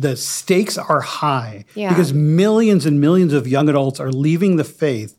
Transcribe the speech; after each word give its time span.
the 0.00 0.16
stakes 0.16 0.78
are 0.78 1.00
high 1.00 1.64
Yeah. 1.74 1.88
because 1.90 2.12
millions 2.12 2.86
and 2.86 3.00
millions 3.00 3.32
of 3.32 3.46
young 3.46 3.68
adults 3.68 3.98
are 4.00 4.10
leaving 4.10 4.56
the 4.56 4.64
faith 4.64 5.14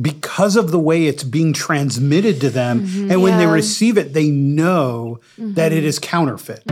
because 0.00 0.56
of 0.56 0.70
the 0.72 0.78
way 0.78 1.06
it's 1.06 1.22
being 1.22 1.52
transmitted 1.52 2.40
to 2.40 2.50
them. 2.50 2.80
Mm-hmm. 2.86 3.10
And 3.12 3.22
when 3.22 3.38
they 3.38 3.46
receive 3.46 3.96
it, 3.96 4.12
they 4.12 4.28
know 4.28 5.20
that 5.38 5.72
it 5.72 5.84
is 5.84 5.98
counterfeit. 5.98 6.64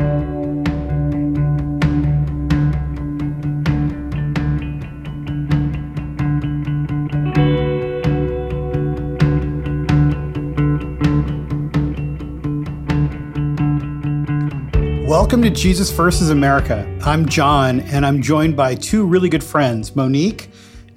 Welcome 15.33 15.51
to 15.51 15.61
Jesus 15.63 15.91
versus 15.91 16.29
America. 16.29 16.87
I'm 17.07 17.27
John, 17.27 17.81
and 17.81 18.05
I'm 18.05 18.21
joined 18.21 18.55
by 18.55 18.75
two 18.75 19.07
really 19.07 19.31
good 19.31 19.43
friends, 19.43 19.97
Monique 19.97 20.51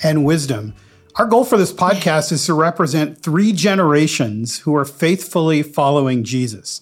and 0.04 0.26
Wisdom. 0.26 0.74
Our 1.16 1.26
goal 1.26 1.46
for 1.46 1.58
this 1.58 1.72
podcast 1.72 2.34
is 2.34 2.46
to 2.48 2.54
represent 2.54 3.18
three 3.18 3.54
generations 3.54 4.60
who 4.60 4.76
are 4.76 4.84
faithfully 4.84 5.64
following 5.64 6.26
Jesus. 6.26 6.82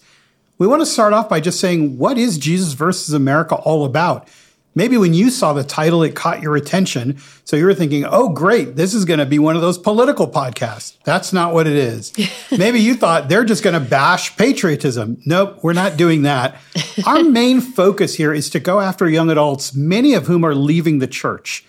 We 0.57 0.65
want 0.65 0.81
to 0.81 0.85
start 0.87 1.13
off 1.13 1.29
by 1.29 1.41
just 1.41 1.59
saying, 1.59 1.99
what 1.99 2.17
is 2.17 2.39
Jesus 2.39 2.73
versus 2.73 3.13
America 3.13 3.53
all 3.53 3.85
about? 3.85 4.27
Maybe 4.75 4.97
when 4.97 5.13
you 5.13 5.29
saw 5.29 5.53
the 5.53 5.63
title, 5.63 6.01
it 6.01 6.15
caught 6.15 6.41
your 6.41 6.55
attention. 6.55 7.17
So 7.45 7.55
you 7.55 7.65
were 7.65 7.75
thinking, 7.75 8.05
oh, 8.05 8.29
great, 8.29 8.75
this 8.75 8.93
is 8.93 9.05
going 9.05 9.19
to 9.19 9.25
be 9.25 9.37
one 9.37 9.55
of 9.55 9.61
those 9.61 9.77
political 9.77 10.27
podcasts. 10.27 10.97
That's 11.03 11.31
not 11.31 11.53
what 11.53 11.67
it 11.67 11.75
is. 11.75 12.11
Maybe 12.51 12.79
you 12.79 12.95
thought 12.95 13.29
they're 13.29 13.45
just 13.45 13.63
going 13.63 13.79
to 13.81 13.89
bash 13.89 14.35
patriotism. 14.35 15.21
Nope, 15.25 15.59
we're 15.61 15.73
not 15.73 15.95
doing 15.95 16.23
that. 16.23 16.57
Our 17.05 17.23
main 17.23 17.61
focus 17.61 18.15
here 18.15 18.33
is 18.33 18.49
to 18.51 18.59
go 18.59 18.79
after 18.79 19.07
young 19.07 19.29
adults, 19.29 19.75
many 19.75 20.13
of 20.13 20.25
whom 20.25 20.43
are 20.43 20.55
leaving 20.55 20.99
the 20.99 21.07
church. 21.07 21.65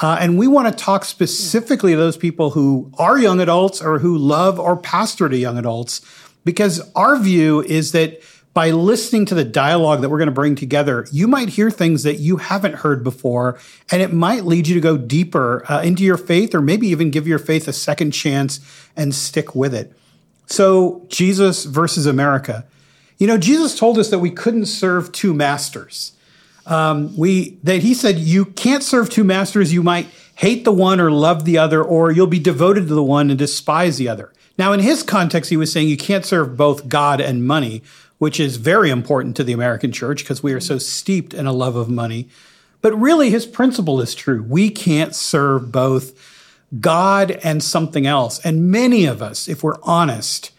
Uh, 0.00 0.16
and 0.20 0.38
we 0.38 0.46
want 0.46 0.68
to 0.68 0.84
talk 0.84 1.04
specifically 1.04 1.92
to 1.92 1.98
those 1.98 2.16
people 2.16 2.50
who 2.50 2.92
are 2.98 3.18
young 3.18 3.40
adults 3.40 3.82
or 3.82 3.98
who 3.98 4.16
love 4.16 4.60
or 4.60 4.76
pastor 4.76 5.28
to 5.28 5.36
young 5.36 5.58
adults, 5.58 6.00
because 6.44 6.80
our 6.94 7.18
view 7.18 7.62
is 7.62 7.92
that 7.92 8.20
by 8.54 8.70
listening 8.70 9.24
to 9.26 9.34
the 9.34 9.44
dialogue 9.44 10.00
that 10.00 10.08
we're 10.08 10.18
going 10.18 10.26
to 10.26 10.32
bring 10.32 10.54
together, 10.54 11.06
you 11.12 11.28
might 11.28 11.50
hear 11.50 11.70
things 11.70 12.02
that 12.02 12.18
you 12.18 12.38
haven't 12.38 12.76
heard 12.76 13.04
before, 13.04 13.58
and 13.90 14.02
it 14.02 14.12
might 14.12 14.44
lead 14.44 14.66
you 14.66 14.74
to 14.74 14.80
go 14.80 14.96
deeper 14.96 15.64
uh, 15.70 15.82
into 15.82 16.02
your 16.02 16.16
faith 16.16 16.54
or 16.54 16.60
maybe 16.60 16.88
even 16.88 17.10
give 17.10 17.28
your 17.28 17.38
faith 17.38 17.68
a 17.68 17.72
second 17.72 18.10
chance 18.12 18.60
and 18.96 19.14
stick 19.14 19.54
with 19.54 19.74
it. 19.74 19.92
So, 20.46 21.06
Jesus 21.08 21.64
versus 21.64 22.06
America. 22.06 22.64
You 23.18 23.26
know, 23.26 23.36
Jesus 23.36 23.78
told 23.78 23.98
us 23.98 24.10
that 24.10 24.20
we 24.20 24.30
couldn't 24.30 24.66
serve 24.66 25.12
two 25.12 25.34
masters. 25.34 26.12
Um, 26.66 27.16
we 27.16 27.58
that 27.64 27.82
he 27.82 27.94
said 27.94 28.18
you 28.18 28.44
can't 28.44 28.82
serve 28.82 29.10
two 29.10 29.24
masters. 29.24 29.72
You 29.72 29.82
might 29.82 30.06
hate 30.36 30.64
the 30.64 30.72
one 30.72 31.00
or 31.00 31.10
love 31.10 31.44
the 31.44 31.58
other, 31.58 31.82
or 31.82 32.12
you'll 32.12 32.26
be 32.26 32.38
devoted 32.38 32.88
to 32.88 32.94
the 32.94 33.02
one 33.02 33.30
and 33.30 33.38
despise 33.38 33.96
the 33.96 34.08
other. 34.08 34.32
Now, 34.56 34.72
in 34.72 34.80
his 34.80 35.02
context, 35.02 35.50
he 35.50 35.56
was 35.56 35.72
saying 35.72 35.88
you 35.88 35.96
can't 35.96 36.24
serve 36.24 36.56
both 36.56 36.88
God 36.88 37.20
and 37.20 37.46
money, 37.46 37.82
which 38.18 38.38
is 38.40 38.56
very 38.56 38.90
important 38.90 39.36
to 39.36 39.44
the 39.44 39.52
American 39.52 39.92
church 39.92 40.22
because 40.22 40.42
we 40.42 40.52
are 40.52 40.60
so 40.60 40.78
steeped 40.78 41.34
in 41.34 41.46
a 41.46 41.52
love 41.52 41.76
of 41.76 41.88
money. 41.88 42.28
But 42.80 42.94
really, 42.98 43.30
his 43.30 43.46
principle 43.46 44.00
is 44.00 44.14
true. 44.14 44.42
We 44.42 44.70
can't 44.70 45.14
serve 45.14 45.72
both 45.72 46.12
God 46.80 47.32
and 47.42 47.62
something 47.62 48.06
else. 48.06 48.38
And 48.44 48.70
many 48.70 49.04
of 49.04 49.22
us, 49.22 49.48
if 49.48 49.62
we're 49.62 49.80
honest, 49.82 50.50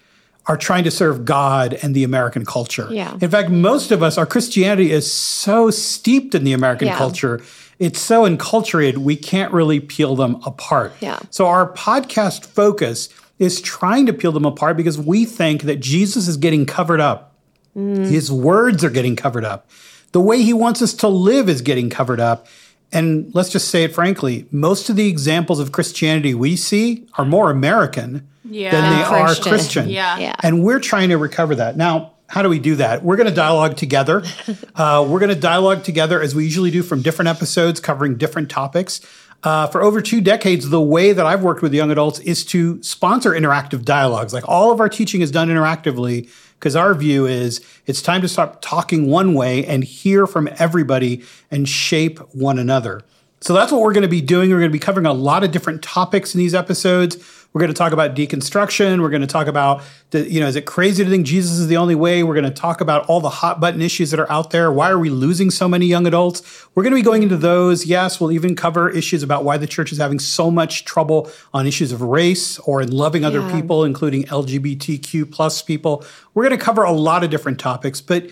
are 0.48 0.58
trying 0.58 0.84
to 0.84 0.92
serve 0.92 1.26
God 1.26 1.78
and 1.84 1.94
the 1.94 2.04
American 2.04 2.44
culture. 2.46 2.88
Yeah. 2.90 3.16
In 3.22 3.30
fact, 3.30 3.50
most 3.52 3.92
of 3.92 4.02
us, 4.02 4.18
our 4.18 4.26
Christianity 4.26 4.92
is 4.92 5.10
so 5.12 5.70
steeped 5.70 6.34
in 6.34 6.44
the 6.44 6.54
American 6.54 6.88
Yeah. 6.88 6.98
culture. 6.98 7.42
It's 7.78 8.02
so 8.02 8.23
enculturated, 8.28 8.98
we 8.98 9.16
can't 9.16 9.54
really 9.54 9.80
peel 9.80 10.16
them 10.16 10.42
apart. 10.46 10.94
Yeah. 11.00 11.20
So 11.30 11.46
our 11.46 11.72
podcast 11.72 12.46
focus 12.46 13.10
is 13.38 13.62
trying 13.62 14.06
to 14.08 14.14
peel 14.14 14.32
them 14.32 14.44
apart 14.44 14.76
because 14.76 14.98
we 14.98 15.23
think 15.23 15.64
that 15.64 15.80
Jesus 15.80 16.28
is 16.28 16.36
getting 16.36 16.66
covered 16.66 17.00
up. 17.00 17.29
His 17.76 18.32
words 18.32 18.84
are 18.84 18.90
getting 18.90 19.16
covered 19.16 19.46
up. 19.46 19.70
The 20.12 20.20
way 20.22 20.42
he 20.42 20.54
wants 20.54 20.82
us 20.82 20.94
to 20.96 21.08
live 21.08 21.48
is 21.50 21.62
getting 21.62 21.90
covered 21.90 22.20
up. 22.20 22.48
And 22.92 23.30
let's 23.36 23.50
just 23.50 23.68
say 23.70 23.84
it 23.84 23.94
frankly, 23.94 24.48
most 24.52 24.90
of 24.90 24.96
the 24.96 25.08
examples 25.08 25.60
of 25.60 25.72
Christianity 25.72 26.34
we 26.34 26.56
see 26.56 27.06
are 27.18 27.26
more 27.26 27.52
American 27.52 28.28
Yeah. 28.44 28.72
than 28.72 28.98
they 28.98 29.04
are 29.04 29.26
Christian. 29.28 29.50
Christian. 29.52 29.90
Yeah. 29.90 30.18
Yeah. 30.18 30.36
And 30.42 30.64
we're 30.64 30.80
trying 30.80 31.10
to 31.10 31.18
recover 31.18 31.54
that. 31.56 31.78
Now, 31.78 32.14
how 32.28 32.42
do 32.42 32.50
we 32.50 32.58
do 32.60 32.76
that? 32.76 33.04
We're 33.04 33.16
going 33.18 33.30
to 33.30 33.34
dialogue 33.36 33.78
together. 33.78 34.24
Uh, 34.76 35.06
we're 35.08 35.20
going 35.20 35.34
to 35.34 35.40
dialogue 35.40 35.84
together 35.84 36.22
as 36.22 36.34
we 36.34 36.46
usually 36.46 36.72
do 36.72 36.82
from 36.82 37.02
different 37.02 37.28
episodes 37.28 37.82
covering 37.82 38.16
different 38.16 38.50
topics. 38.50 39.02
Uh, 39.44 39.67
for 39.67 39.82
over 39.82 40.02
two 40.02 40.20
decades, 40.20 40.70
the 40.70 40.82
way 40.82 41.14
that 41.14 41.26
I've 41.26 41.44
worked 41.44 41.61
with 41.61 41.73
young 41.73 41.92
adults 41.92 42.20
is 42.20 42.44
to 42.45 42.82
sponsor 42.83 43.32
interactive 43.32 43.86
dialogues. 43.86 44.33
Like 44.33 44.48
all 44.48 44.72
of 44.72 44.80
our 44.80 44.89
teaching 44.89 45.22
is 45.22 45.32
done 45.32 45.48
interactively 45.48 46.30
because 46.55 46.76
our 46.76 46.94
view 46.94 47.26
is 47.26 47.61
it's 47.86 48.02
time 48.02 48.22
to 48.22 48.27
stop 48.27 48.61
talking 48.61 49.08
one 49.08 49.33
way 49.33 49.66
and 49.66 49.83
hear 49.83 50.27
from 50.27 50.50
everybody 50.58 51.23
and 51.50 51.70
shape 51.70 52.20
one 52.36 52.60
another. 52.60 53.02
So 53.42 53.54
that's 53.54 53.72
what 53.72 53.82
we're 53.82 53.94
going 53.94 54.04
to 54.04 54.10
be 54.10 54.22
doing. 54.22 54.50
We're 54.50 54.60
going 54.60 54.72
to 54.72 54.73
be 54.73 54.80
covering 54.80 55.05
a 55.05 55.14
lot 55.14 55.45
of 55.45 55.52
different 55.52 55.82
topics 55.82 56.36
in 56.36 56.39
these 56.39 56.54
episodes. 56.54 57.16
We're 57.52 57.61
going 57.61 57.73
to 57.73 57.77
talk 57.77 57.93
about 57.93 58.15
deconstruction. 58.15 59.02
We're 59.02 59.10
going 59.10 59.21
to 59.21 59.27
talk 59.27 59.48
about, 59.48 59.82
the, 60.11 60.30
you 60.30 60.39
know, 60.39 60.45
is 60.48 60.55
it 60.55 60.67
crazy 60.67 61.04
to 61.04 61.10
think 61.10 61.26
Jesus 61.26 61.54
is 61.54 61.67
the 61.67 61.77
only 61.77 61.95
way? 61.95 62.21
We're 62.21 62.36
going 62.36 62.43
to 62.45 62.52
talk 62.52 62.80
about 62.80 63.08
all 63.08 63.21
the 63.21 63.30
hot 63.30 63.60
button 63.60 63.82
issues 63.82 64.11
that 64.11 64.20
are 64.20 64.32
out 64.32 64.52
there. 64.52 64.71
Why 64.71 64.92
are 64.92 64.99
we 64.99 65.10
losing 65.10 65.49
so 65.49 65.67
many 65.67 65.88
young 65.88 66.05
adults? 66.05 66.67
We're 66.76 66.83
going 66.83 66.92
to 66.92 66.98
be 66.98 67.02
going 67.02 67.23
into 67.23 67.38
those. 67.38 67.88
Yes, 67.88 68.21
we'll 68.21 68.32
even 68.32 68.55
cover 68.55 68.88
issues 68.92 69.23
about 69.23 69.45
why 69.45 69.58
the 69.58 69.65
church 69.65 69.92
is 69.92 69.98
having 69.98 70.20
so 70.20 70.52
much 70.52 70.86
trouble 70.86 71.32
on 71.52 71.65
issues 71.65 71.92
of 71.92 72.04
race 72.04 72.59
or 72.59 72.83
in 72.83 72.92
loving 72.92 73.26
other 73.26 73.39
Yeah. 73.39 73.52
people, 73.52 73.83
including 73.83 74.26
LGBTQ 74.26 75.32
plus 75.32 75.64
people. 75.64 76.05
We're 76.36 76.48
going 76.48 76.58
to 76.58 76.64
cover 76.64 76.83
a 76.83 76.92
lot 76.92 77.23
of 77.23 77.30
different 77.30 77.59
topics, 77.59 78.02
but 78.02 78.30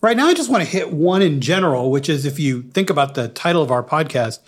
Right 0.00 0.18
now, 0.18 0.26
I 0.26 0.34
just 0.34 0.50
want 0.50 0.62
to 0.62 0.68
hit 0.68 0.92
one 0.92 1.22
in 1.22 1.40
general, 1.40 1.90
which 1.90 2.10
is 2.10 2.26
if 2.26 2.38
you 2.38 2.60
think 2.60 2.90
about 2.90 3.14
the 3.14 3.28
title 3.28 3.62
of 3.62 3.70
our 3.70 3.82
podcast, 3.82 4.40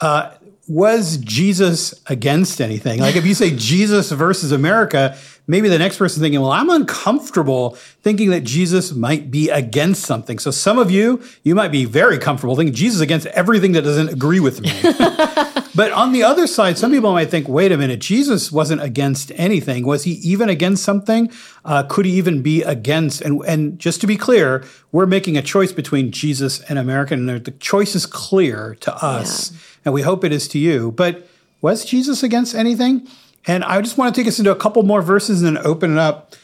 uh, 0.00 0.30
was 0.66 1.18
Jesus 1.18 1.94
against 2.06 2.60
anything? 2.60 3.00
Like 3.00 3.16
if 3.16 3.26
you 3.26 3.34
say 3.34 3.54
Jesus 3.54 4.10
versus 4.10 4.52
America, 4.52 5.16
maybe 5.46 5.68
the 5.68 5.78
next 5.78 5.98
person 5.98 6.22
thinking, 6.22 6.40
well, 6.40 6.52
I'm 6.52 6.70
uncomfortable 6.70 7.76
thinking 8.02 8.30
that 8.30 8.42
Jesus 8.42 8.92
might 8.92 9.30
be 9.30 9.50
against 9.50 10.04
something. 10.04 10.38
So 10.38 10.50
some 10.50 10.78
of 10.78 10.90
you, 10.90 11.22
you 11.42 11.54
might 11.54 11.72
be 11.72 11.84
very 11.84 12.18
comfortable 12.18 12.56
thinking 12.56 12.74
Jesus 12.74 13.00
against 13.00 13.26
everything 13.28 13.72
that 13.72 13.82
doesn't 13.82 14.08
agree 14.08 14.40
with 14.40 14.60
me. 14.60 14.72
But 15.74 15.90
on 15.90 16.12
the 16.12 16.22
other 16.22 16.46
side, 16.46 16.78
some 16.78 16.92
people 16.92 17.12
might 17.12 17.30
think, 17.30 17.48
wait 17.48 17.72
a 17.72 17.76
minute, 17.76 17.98
Jesus 17.98 18.52
wasn't 18.52 18.80
against 18.80 19.32
anything. 19.34 19.84
Was 19.84 20.04
he 20.04 20.12
even 20.12 20.48
against 20.48 20.84
something? 20.84 21.32
Uh, 21.64 21.82
could 21.82 22.06
he 22.06 22.12
even 22.12 22.42
be 22.42 22.62
against? 22.62 23.20
And, 23.22 23.42
and 23.44 23.78
just 23.78 24.00
to 24.02 24.06
be 24.06 24.16
clear, 24.16 24.64
we're 24.92 25.06
making 25.06 25.36
a 25.36 25.42
choice 25.42 25.72
between 25.72 26.12
Jesus 26.12 26.60
and 26.60 26.78
American, 26.78 27.28
and 27.28 27.44
the 27.44 27.50
choice 27.50 27.96
is 27.96 28.06
clear 28.06 28.76
to 28.80 28.94
us, 29.04 29.52
and 29.84 29.92
we 29.92 30.02
hope 30.02 30.22
it 30.22 30.32
is 30.32 30.46
to 30.48 30.60
you. 30.60 30.92
But 30.92 31.26
was 31.60 31.84
Jesus 31.84 32.22
against 32.22 32.54
anything? 32.54 33.08
And 33.46 33.64
I 33.64 33.80
just 33.80 33.98
want 33.98 34.14
to 34.14 34.20
take 34.20 34.28
us 34.28 34.38
into 34.38 34.50
a 34.50 34.56
couple 34.56 34.82
more 34.82 35.02
verses 35.02 35.42
and 35.42 35.56
then 35.56 35.66
open 35.66 35.92
it 35.92 35.98
up. 35.98 36.34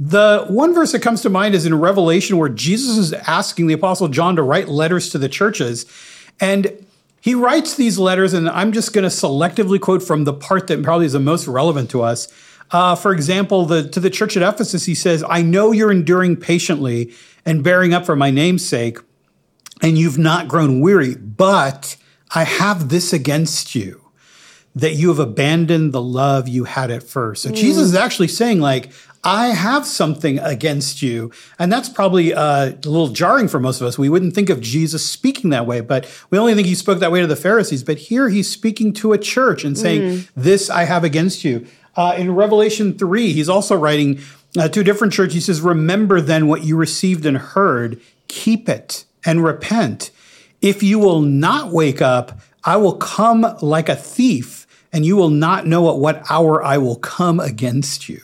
The 0.00 0.44
one 0.48 0.74
verse 0.74 0.92
that 0.92 1.00
comes 1.00 1.22
to 1.22 1.30
mind 1.30 1.54
is 1.54 1.66
in 1.66 1.74
Revelation, 1.74 2.36
where 2.36 2.48
Jesus 2.48 2.98
is 2.98 3.12
asking 3.12 3.66
the 3.66 3.74
Apostle 3.74 4.08
John 4.08 4.36
to 4.36 4.42
write 4.42 4.68
letters 4.68 5.08
to 5.10 5.18
the 5.18 5.28
churches. 5.28 5.86
And 6.40 6.86
he 7.20 7.34
writes 7.34 7.74
these 7.74 7.98
letters, 7.98 8.32
and 8.32 8.48
I'm 8.48 8.72
just 8.72 8.92
going 8.92 9.02
to 9.04 9.08
selectively 9.08 9.80
quote 9.80 10.02
from 10.02 10.24
the 10.24 10.32
part 10.32 10.66
that 10.68 10.82
probably 10.82 11.06
is 11.06 11.12
the 11.12 11.20
most 11.20 11.46
relevant 11.46 11.90
to 11.90 12.02
us. 12.02 12.28
Uh, 12.70 12.94
for 12.94 13.12
example, 13.12 13.64
the, 13.64 13.88
to 13.88 13.98
the 13.98 14.10
church 14.10 14.36
at 14.36 14.42
Ephesus, 14.42 14.84
he 14.84 14.94
says, 14.94 15.24
I 15.28 15.42
know 15.42 15.72
you're 15.72 15.90
enduring 15.90 16.36
patiently 16.36 17.12
and 17.46 17.64
bearing 17.64 17.94
up 17.94 18.04
for 18.04 18.14
my 18.14 18.30
name's 18.30 18.66
sake, 18.66 18.98
and 19.80 19.96
you've 19.96 20.18
not 20.18 20.48
grown 20.48 20.80
weary, 20.80 21.14
but 21.14 21.96
I 22.34 22.44
have 22.44 22.90
this 22.90 23.12
against 23.12 23.74
you 23.74 24.07
that 24.78 24.94
you 24.94 25.08
have 25.08 25.18
abandoned 25.18 25.92
the 25.92 26.00
love 26.00 26.46
you 26.46 26.62
had 26.64 26.90
at 26.90 27.02
first. 27.02 27.42
So 27.42 27.50
Jesus 27.50 27.88
is 27.88 27.94
actually 27.96 28.28
saying, 28.28 28.60
like, 28.60 28.90
I 29.24 29.48
have 29.48 29.84
something 29.84 30.38
against 30.38 31.02
you. 31.02 31.32
And 31.58 31.72
that's 31.72 31.88
probably 31.88 32.32
uh, 32.32 32.66
a 32.66 32.88
little 32.88 33.08
jarring 33.08 33.48
for 33.48 33.58
most 33.58 33.80
of 33.80 33.88
us. 33.88 33.98
We 33.98 34.08
wouldn't 34.08 34.34
think 34.34 34.50
of 34.50 34.60
Jesus 34.60 35.04
speaking 35.04 35.50
that 35.50 35.66
way, 35.66 35.80
but 35.80 36.08
we 36.30 36.38
only 36.38 36.54
think 36.54 36.68
he 36.68 36.76
spoke 36.76 37.00
that 37.00 37.10
way 37.10 37.20
to 37.20 37.26
the 37.26 37.34
Pharisees. 37.34 37.82
But 37.82 37.98
here 37.98 38.28
he's 38.28 38.48
speaking 38.48 38.92
to 38.94 39.12
a 39.12 39.18
church 39.18 39.64
and 39.64 39.76
saying, 39.76 40.28
This 40.36 40.70
I 40.70 40.84
have 40.84 41.02
against 41.02 41.42
you. 41.42 41.66
Uh, 41.96 42.14
in 42.16 42.32
Revelation 42.36 42.96
3, 42.96 43.32
he's 43.32 43.48
also 43.48 43.74
writing 43.74 44.20
uh, 44.56 44.68
to 44.68 44.80
a 44.80 44.84
different 44.84 45.12
church. 45.12 45.32
He 45.32 45.40
says, 45.40 45.60
Remember 45.60 46.20
then 46.20 46.46
what 46.46 46.62
you 46.62 46.76
received 46.76 47.26
and 47.26 47.36
heard, 47.36 48.00
keep 48.28 48.68
it 48.68 49.04
and 49.26 49.42
repent. 49.42 50.12
If 50.62 50.84
you 50.84 51.00
will 51.00 51.20
not 51.20 51.72
wake 51.72 52.00
up, 52.00 52.40
I 52.64 52.76
will 52.76 52.96
come 52.96 53.56
like 53.62 53.88
a 53.88 53.96
thief, 53.96 54.57
and 54.92 55.04
you 55.04 55.16
will 55.16 55.30
not 55.30 55.66
know 55.66 55.90
at 55.90 55.96
what 55.96 56.22
hour 56.30 56.62
I 56.62 56.78
will 56.78 56.96
come 56.96 57.40
against 57.40 58.08
you. 58.08 58.20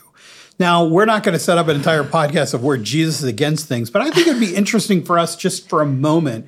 Now, 0.57 0.85
we're 0.85 1.05
not 1.05 1.23
going 1.23 1.33
to 1.33 1.39
set 1.39 1.57
up 1.57 1.67
an 1.67 1.75
entire 1.75 2.03
podcast 2.03 2.53
of 2.53 2.63
where 2.63 2.77
Jesus 2.77 3.19
is 3.19 3.25
against 3.25 3.67
things, 3.67 3.89
but 3.89 4.01
I 4.01 4.09
think 4.09 4.27
it'd 4.27 4.39
be 4.39 4.55
interesting 4.55 5.03
for 5.03 5.19
us 5.19 5.35
just 5.35 5.67
for 5.69 5.81
a 5.81 5.85
moment 5.85 6.47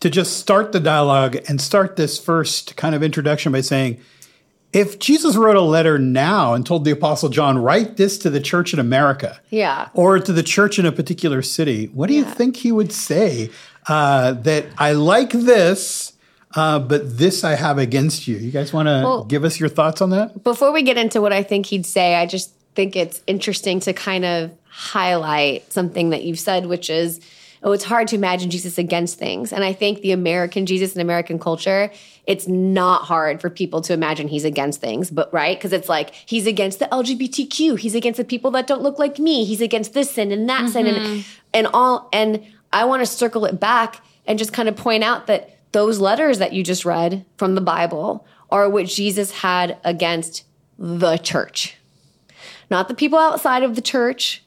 to 0.00 0.10
just 0.10 0.38
start 0.38 0.72
the 0.72 0.80
dialogue 0.80 1.36
and 1.48 1.60
start 1.60 1.96
this 1.96 2.18
first 2.18 2.76
kind 2.76 2.94
of 2.94 3.02
introduction 3.02 3.52
by 3.52 3.60
saying, 3.60 3.98
if 4.72 4.98
Jesus 4.98 5.36
wrote 5.36 5.56
a 5.56 5.60
letter 5.62 5.98
now 5.98 6.52
and 6.52 6.66
told 6.66 6.84
the 6.84 6.90
Apostle 6.90 7.28
John, 7.30 7.56
write 7.56 7.96
this 7.96 8.18
to 8.18 8.28
the 8.28 8.40
church 8.40 8.74
in 8.74 8.78
America, 8.80 9.40
Yeah. 9.48 9.88
or 9.94 10.18
to 10.18 10.32
the 10.32 10.42
church 10.42 10.78
in 10.78 10.84
a 10.84 10.92
particular 10.92 11.40
city, 11.40 11.86
what 11.94 12.08
do 12.08 12.14
you 12.14 12.24
think 12.24 12.56
he 12.56 12.72
would 12.72 12.92
say? 12.92 13.48
Uh, 13.88 14.32
that 14.32 14.66
I 14.76 14.92
like 14.92 15.30
this, 15.30 16.12
uh, 16.54 16.78
but 16.78 17.18
this 17.18 17.44
I 17.44 17.54
have 17.54 17.78
against 17.78 18.26
you. 18.28 18.36
You 18.36 18.50
guys 18.50 18.72
want 18.72 18.86
to 18.86 19.02
Well- 19.04 19.24
give 19.24 19.44
us 19.44 19.58
your 19.58 19.68
thoughts 19.68 20.00
on 20.00 20.10
that? 20.10 20.42
Before 20.44 20.72
we 20.72 20.82
get 20.82 20.96
into 20.96 21.20
what 21.20 21.32
I 21.32 21.42
think 21.42 21.66
he'd 21.66 21.86
say, 21.86 22.14
I 22.14 22.26
just 22.26 22.50
think 22.74 22.94
it's 22.94 23.22
interesting 23.26 23.80
to 23.80 23.92
kind 23.92 24.24
of 24.24 24.50
highlight 24.68 25.72
something 25.72 26.10
that 26.10 26.22
you've 26.24 26.38
said, 26.38 26.66
which 26.66 26.90
is, 26.90 27.20
oh, 27.62 27.72
it's 27.72 27.84
hard 27.84 28.06
to 28.08 28.14
imagine 28.14 28.50
Jesus 28.50 28.76
against 28.78 29.18
things. 29.18 29.52
And 29.52 29.64
I 29.64 29.72
think 29.72 30.02
the 30.02 30.12
American 30.12 30.66
Jesus 30.66 30.92
and 30.92 31.00
American 31.02 31.38
culture, 31.38 31.90
it's 32.26 32.46
not 32.46 33.02
hard 33.02 33.40
for 33.40 33.48
people 33.50 33.80
to 33.82 33.94
imagine 33.94 34.28
he's 34.28 34.44
against 34.44 34.80
things, 34.80 35.10
but 35.10 35.32
right? 35.32 35.56
Because 35.56 35.72
it's 35.72 35.88
like 35.88 36.12
he's 36.26 36.46
against 36.46 36.78
the 36.78 36.86
LGBTQ, 36.86 37.78
he's 37.78 37.94
against 37.94 38.18
the 38.18 38.24
people 38.24 38.50
that 38.52 38.66
don't 38.66 38.82
look 38.82 38.98
like 38.98 39.18
me, 39.18 39.44
he's 39.44 39.62
against 39.62 39.94
this 39.94 40.10
sin 40.10 40.30
and 40.30 40.48
that 40.48 40.68
sin 40.70 40.86
and 40.86 41.24
and 41.54 41.66
all. 41.72 42.08
And 42.12 42.44
I 42.72 42.84
want 42.84 43.00
to 43.00 43.06
circle 43.06 43.46
it 43.46 43.58
back 43.58 44.02
and 44.26 44.38
just 44.38 44.52
kind 44.52 44.68
of 44.68 44.76
point 44.76 45.02
out 45.02 45.26
that 45.28 45.55
those 45.76 46.00
letters 46.00 46.38
that 46.38 46.54
you 46.54 46.62
just 46.62 46.86
read 46.86 47.22
from 47.36 47.54
the 47.54 47.60
Bible 47.60 48.26
are 48.50 48.66
what 48.66 48.86
Jesus 48.86 49.30
had 49.30 49.76
against 49.84 50.44
the 50.78 51.18
church. 51.18 51.76
Not 52.70 52.88
the 52.88 52.94
people 52.94 53.18
outside 53.18 53.62
of 53.62 53.74
the 53.74 53.82
church, 53.82 54.42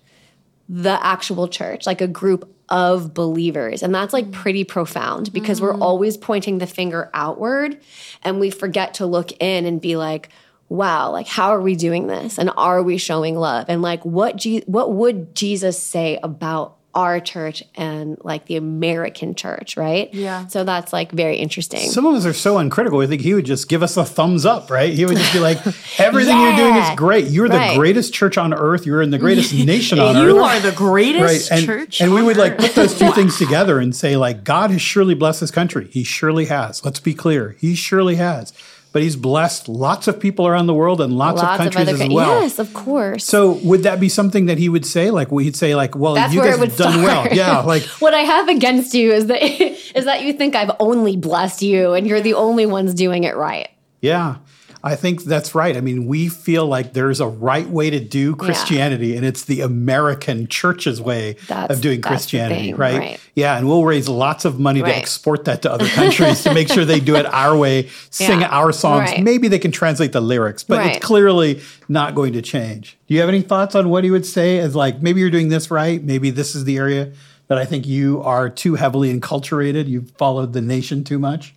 the 0.68 0.98
actual 1.06 1.48
church, 1.48 1.86
like 1.86 2.02
a 2.02 2.08
group 2.08 2.52
of 2.68 3.14
believers. 3.14 3.84
And 3.84 3.94
that's 3.94 4.12
like 4.12 4.26
mm. 4.26 4.31
pretty 4.31 4.64
profound 4.64 5.31
because 5.31 5.62
we're 5.62 5.76
mm. 5.76 5.81
always 5.81 6.18
pointing 6.18 6.58
the 6.58 6.66
finger 6.66 7.12
outward 7.14 7.80
and 8.24 8.40
we 8.40 8.50
forget 8.50 8.96
to 8.96 9.06
look 9.06 9.31
in 9.40 9.68
and 9.68 9.80
be 9.80 9.98
like, 9.98 10.30
wow, 10.68 11.12
like 11.12 11.28
how 11.28 11.50
are 11.50 11.62
we 11.62 11.76
doing 11.76 12.08
this? 12.08 12.40
And 12.40 12.50
are 12.58 12.81
we 12.81 12.98
showing 12.98 13.36
love? 13.36 13.68
And 13.70 13.84
like 13.84 14.04
what 14.04 14.36
Je- 14.36 14.64
what 14.66 14.94
would 14.94 15.36
Jesus 15.36 15.80
say 15.80 16.18
about 16.24 16.79
our 16.96 17.20
church 17.20 17.64
and 17.76 18.18
like 18.24 18.48
the 18.48 18.56
American 18.56 19.36
church, 19.36 19.78
right? 19.78 20.12
Yeah. 20.14 20.48
So 20.48 20.64
that's 20.64 20.92
like 20.92 21.12
very 21.12 21.38
interesting. 21.38 21.88
Some 21.90 22.06
of 22.08 22.16
us 22.16 22.26
are 22.26 22.34
so 22.34 22.58
uncritical. 22.58 23.00
I 23.02 23.06
think 23.08 23.22
he 23.22 23.36
would 23.36 23.46
just 23.46 23.70
give 23.70 23.84
us 23.84 23.96
a 23.96 24.04
thumbs 24.04 24.44
up, 24.46 24.72
right? 24.72 24.92
He 24.92 25.06
would 25.06 25.16
just 25.18 25.32
be 25.32 25.40
like, 25.40 25.58
everything 26.00 26.40
you're 26.40 26.56
doing 26.56 26.76
is 26.76 26.90
great. 26.96 27.28
You're 27.28 27.48
Right. 27.48 27.74
the 27.74 27.78
greatest 27.80 28.14
church 28.14 28.38
on 28.40 28.54
earth. 28.56 28.86
You're 28.88 29.04
in 29.04 29.12
the 29.12 29.20
greatest 29.20 29.54
nation 29.66 30.00
on 30.00 30.16
you 30.16 30.22
earth. 30.24 30.28
You 30.36 30.40
are 30.40 30.60
the 30.62 30.72
greatest 30.72 31.52
and, 31.52 31.64
church. 31.66 32.02
and 32.02 32.12
we 32.14 32.24
would 32.24 32.38
like 32.38 32.58
put 32.58 32.74
those 32.74 32.98
two 32.98 33.12
things 33.12 33.38
together 33.38 33.80
and 33.80 33.96
say 33.96 34.18
like 34.18 34.44
god 34.44 34.72
has 34.72 34.82
surely 34.82 35.14
blessed 35.14 35.42
this 35.42 35.52
country 35.52 35.88
he 35.92 36.04
surely 36.04 36.46
has 36.46 36.84
let's 36.84 37.00
be 37.00 37.14
clear 37.14 37.56
he 37.60 37.76
surely 37.76 38.16
has 38.16 38.52
but 38.92 39.02
he's 39.02 39.16
blessed 39.16 39.70
lots 39.70 40.08
of 40.08 40.20
people 40.20 40.48
around 40.48 40.68
the 40.68 40.74
world 40.74 41.00
and 41.02 41.14
lots, 41.14 41.42
of 41.42 41.48
countries 41.58 41.88
as 41.88 42.10
well 42.10 42.42
Yes, 42.42 42.60
of 42.60 42.74
course. 42.74 43.24
so 43.26 43.52
would 43.64 43.84
that 43.84 44.00
be 44.00 44.10
something 44.10 44.48
that 44.48 44.58
he 44.58 44.70
would 44.70 44.86
say 44.86 45.12
like 45.12 45.30
he'd 45.32 45.56
say 45.56 45.76
like 45.76 45.96
well 45.96 46.16
That's 46.16 46.34
you 46.34 46.42
guys 46.42 46.58
have 46.58 46.76
done 46.76 46.94
start. 46.94 47.06
well 47.06 47.28
yeah 47.34 47.60
like 47.74 47.84
what 48.02 48.14
I 48.14 48.22
have 48.22 48.48
against 48.50 48.94
you 48.94 49.12
is 49.12 49.28
that 49.28 49.42
is 49.98 50.06
that 50.06 50.24
you 50.24 50.34
think 50.34 50.56
I've 50.56 50.72
only 50.80 51.16
blessed 51.18 51.62
you 51.62 51.94
and 51.94 52.08
you're 52.08 52.22
the 52.22 52.34
only 52.34 52.66
ones 52.66 52.94
doing 52.94 53.24
it 53.24 53.36
right. 53.36 53.70
Yeah, 54.02 54.38
I 54.81 54.96
think 54.96 55.24
that's 55.26 55.54
right. 55.54 55.76
I 55.76 55.81
mean, 55.81 56.08
we 56.08 56.30
feel 56.30 56.66
like 56.66 56.94
there's 56.94 57.20
a 57.20 57.28
right 57.28 57.68
way 57.68 57.90
to 57.90 58.00
do 58.00 58.36
Christianity, 58.36 59.18
and 59.18 59.26
it's 59.26 59.44
the 59.44 59.60
American 59.62 60.48
church's 60.48 61.02
way 61.02 61.34
That's- 61.48 61.70
of 61.78 61.81
doing 61.81 62.02
Christianity, 62.02 62.62
thing, 62.72 62.76
right? 62.78 62.98
right. 62.98 63.20
Yeah, 63.36 63.58
and 63.58 63.68
we'll 63.68 63.84
raise 63.84 64.08
lots 64.08 64.46
of 64.46 64.58
money 64.60 64.81
to 64.81 64.88
export 64.96 65.44
that 65.46 65.62
to 65.64 65.72
other 65.72 65.88
countries 66.00 66.44
to 66.44 66.54
make 66.54 66.70
sure 66.70 66.86
they 66.86 67.02
do 67.02 67.16
it 67.18 67.26
our 67.26 67.58
way, 67.58 67.90
sing 68.10 68.40
Yeah, 68.42 68.48
our 68.50 68.72
songs. 68.72 69.12
right. 69.12 69.22
Maybe 69.24 69.50
they 69.50 69.60
can 69.60 69.72
translate 69.72 70.14
the 70.14 70.22
lyrics, 70.22 70.64
but 70.64 70.78
Right. 70.78 70.96
it's 70.96 71.06
clearly 71.06 71.62
not 71.90 72.16
going 72.16 72.31
to 72.34 72.42
change. 72.42 72.98
Do 73.08 73.14
you 73.16 73.20
have 73.20 73.30
any 73.30 73.42
thoughts 73.42 73.76
on 73.76 73.90
what 73.90 74.06
he 74.06 74.12
would 74.12 74.26
say 74.26 74.60
as 74.60 74.76
like 74.76 75.02
maybe 75.02 75.20
you're 75.20 75.30
doing 75.30 75.50
this 75.50 75.70
right, 75.70 76.02
maybe 76.02 76.30
this 76.30 76.56
is 76.56 76.64
the 76.64 76.78
area 76.78 77.12
that 77.48 77.58
I 77.58 77.66
think 77.66 77.86
you 77.88 78.22
are 78.22 78.48
too 78.50 78.76
heavily 78.76 79.14
enculturated, 79.14 79.88
you've 79.88 80.12
followed 80.12 80.54
the 80.54 80.62
nation 80.62 81.04
too 81.04 81.20
much? 81.20 81.54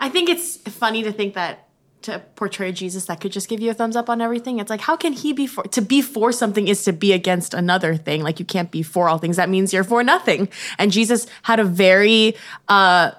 I 0.00 0.08
think 0.10 0.28
it's 0.28 0.56
funny 0.58 1.02
to 1.04 1.12
think 1.12 1.34
that 1.34 1.67
to 2.02 2.22
portray 2.36 2.72
Jesus 2.72 3.06
that 3.06 3.20
could 3.20 3.32
just 3.32 3.48
give 3.48 3.60
you 3.60 3.70
a 3.70 3.74
thumbs 3.74 3.96
up 3.96 4.08
on 4.08 4.20
everything. 4.20 4.58
It's 4.58 4.70
like 4.70 4.80
how 4.80 4.96
can 4.96 5.12
he 5.12 5.32
be 5.32 5.46
for 5.46 5.64
to 5.64 5.82
be 5.82 6.02
for 6.02 6.32
something 6.32 6.68
is 6.68 6.84
to 6.84 6.92
be 6.92 7.12
against 7.12 7.54
another 7.54 7.96
thing. 7.96 8.22
Like 8.22 8.38
you 8.38 8.44
can't 8.44 8.70
be 8.70 8.82
for 8.82 9.08
all 9.08 9.18
things. 9.18 9.36
That 9.36 9.48
means 9.48 9.72
you're 9.72 9.84
for 9.84 10.02
nothing. 10.02 10.48
And 10.78 10.92
Jesus 10.92 11.26
had 11.42 11.60
a 11.60 11.64
very 11.64 12.36
uh 12.68 13.12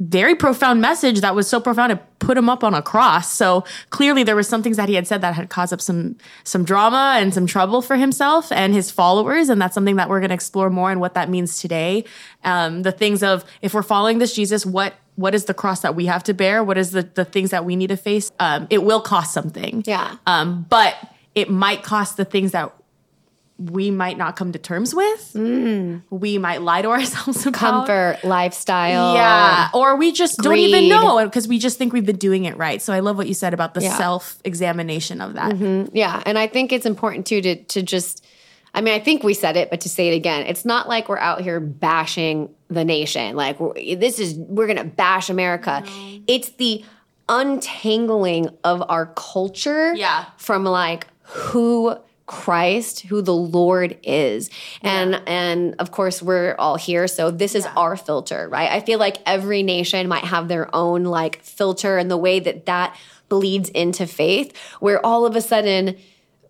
very 0.00 0.36
profound 0.36 0.80
message 0.80 1.20
that 1.22 1.34
was 1.34 1.48
so 1.48 1.60
profound 1.60 1.90
it 1.90 2.00
put 2.20 2.36
him 2.36 2.48
up 2.48 2.62
on 2.62 2.74
a 2.74 2.82
cross. 2.82 3.32
So 3.32 3.64
clearly 3.90 4.22
there 4.22 4.36
was 4.36 4.48
some 4.48 4.62
things 4.62 4.76
that 4.76 4.88
he 4.88 4.94
had 4.94 5.06
said 5.06 5.22
that 5.22 5.34
had 5.34 5.50
caused 5.50 5.72
up 5.72 5.80
some 5.80 6.16
some 6.44 6.64
drama 6.64 7.16
and 7.18 7.34
some 7.34 7.46
trouble 7.46 7.82
for 7.82 7.96
himself 7.96 8.52
and 8.52 8.74
his 8.74 8.90
followers, 8.90 9.48
and 9.48 9.60
that's 9.60 9.74
something 9.74 9.96
that 9.96 10.08
we're 10.08 10.20
going 10.20 10.30
to 10.30 10.34
explore 10.34 10.70
more 10.70 10.90
and 10.90 11.00
what 11.00 11.14
that 11.14 11.28
means 11.28 11.60
today. 11.60 12.04
Um, 12.44 12.82
the 12.82 12.92
things 12.92 13.22
of 13.22 13.44
if 13.62 13.74
we're 13.74 13.82
following 13.82 14.18
this 14.18 14.34
Jesus, 14.34 14.64
what 14.64 14.94
what 15.18 15.34
is 15.34 15.46
the 15.46 15.54
cross 15.54 15.80
that 15.80 15.96
we 15.96 16.06
have 16.06 16.22
to 16.24 16.32
bear? 16.34 16.62
What 16.62 16.78
is 16.78 16.92
the 16.92 17.02
the 17.02 17.24
things 17.24 17.50
that 17.50 17.64
we 17.64 17.74
need 17.76 17.88
to 17.88 17.96
face? 17.96 18.30
Um, 18.38 18.66
it 18.70 18.82
will 18.84 19.00
cost 19.00 19.34
something. 19.34 19.82
Yeah. 19.86 20.16
Um, 20.26 20.64
but 20.70 20.94
it 21.34 21.50
might 21.50 21.82
cost 21.82 22.16
the 22.16 22.24
things 22.24 22.52
that 22.52 22.72
we 23.58 23.90
might 23.90 24.16
not 24.16 24.36
come 24.36 24.52
to 24.52 24.58
terms 24.60 24.94
with. 24.94 25.34
We 25.34 26.38
might 26.38 26.62
lie 26.62 26.82
to 26.82 26.88
ourselves 26.96 27.44
about 27.44 27.58
Comfort, 27.88 28.18
lifestyle. 28.22 29.14
yeah, 29.14 29.68
or 29.74 29.96
we 29.96 30.12
just 30.12 30.38
don't 30.38 30.56
even 30.58 30.88
know 30.88 31.24
because 31.24 31.48
we 31.48 31.58
just 31.58 31.76
think 31.78 31.92
we've 31.92 32.06
been 32.06 32.16
doing 32.18 32.44
it 32.44 32.56
right. 32.56 32.80
So 32.80 32.92
I 32.92 33.00
love 33.00 33.16
what 33.16 33.26
you 33.26 33.34
said 33.34 33.52
about 33.54 33.74
the 33.74 33.82
Yeah. 33.82 33.96
self 33.98 34.38
examination 34.44 35.20
of 35.20 35.34
that. 35.34 35.90
Yeah, 35.92 36.22
and 36.24 36.38
I 36.38 36.46
think 36.46 36.70
it's 36.72 36.86
important 36.86 37.26
too 37.26 37.40
to 37.42 37.56
to 37.64 37.82
just 37.82 38.24
I 38.78 38.80
mean, 38.80 38.94
I 38.94 39.00
think 39.00 39.24
we 39.24 39.34
said 39.34 39.56
it, 39.56 39.70
but 39.70 39.80
to 39.80 39.88
say 39.88 40.06
it 40.06 40.14
again, 40.14 40.46
it's 40.46 40.64
not 40.64 40.88
like 40.88 41.08
we're 41.08 41.18
out 41.18 41.40
here 41.40 41.58
bashing 41.58 42.54
the 42.68 42.84
nation. 42.84 43.34
Like 43.34 43.58
this 43.74 44.20
is 44.20 44.34
we're 44.34 44.66
going 44.68 44.78
to 44.78 44.84
bash 44.84 45.28
America. 45.30 45.82
It's 46.28 46.50
the 46.50 46.84
untangling 47.28 48.50
of 48.62 48.82
our 48.88 49.06
culture 49.16 49.94
Yeah. 49.96 50.26
from 50.36 50.62
like 50.64 51.08
who 51.22 51.96
Christ, 52.26 53.00
who 53.00 53.20
the 53.20 53.34
Lord 53.34 53.98
is. 54.04 54.48
And 54.82 55.20
and 55.26 55.74
of 55.80 55.90
course 55.90 56.22
we're 56.22 56.54
all 56.56 56.76
here, 56.76 57.08
so 57.08 57.32
this 57.32 57.56
is 57.56 57.66
our 57.74 57.96
filter, 57.96 58.48
right? 58.48 58.70
I 58.70 58.78
feel 58.80 59.00
like 59.00 59.16
every 59.26 59.64
nation 59.64 60.06
might 60.06 60.24
have 60.24 60.46
their 60.46 60.72
own 60.72 61.02
like 61.02 61.42
filter 61.42 61.98
and 61.98 62.08
the 62.08 62.16
way 62.18 62.38
that 62.38 62.66
that 62.66 62.96
bleeds 63.28 63.70
into 63.70 64.06
faith 64.06 64.56
where 64.78 65.04
all 65.04 65.26
of 65.26 65.34
a 65.34 65.40
sudden 65.40 65.96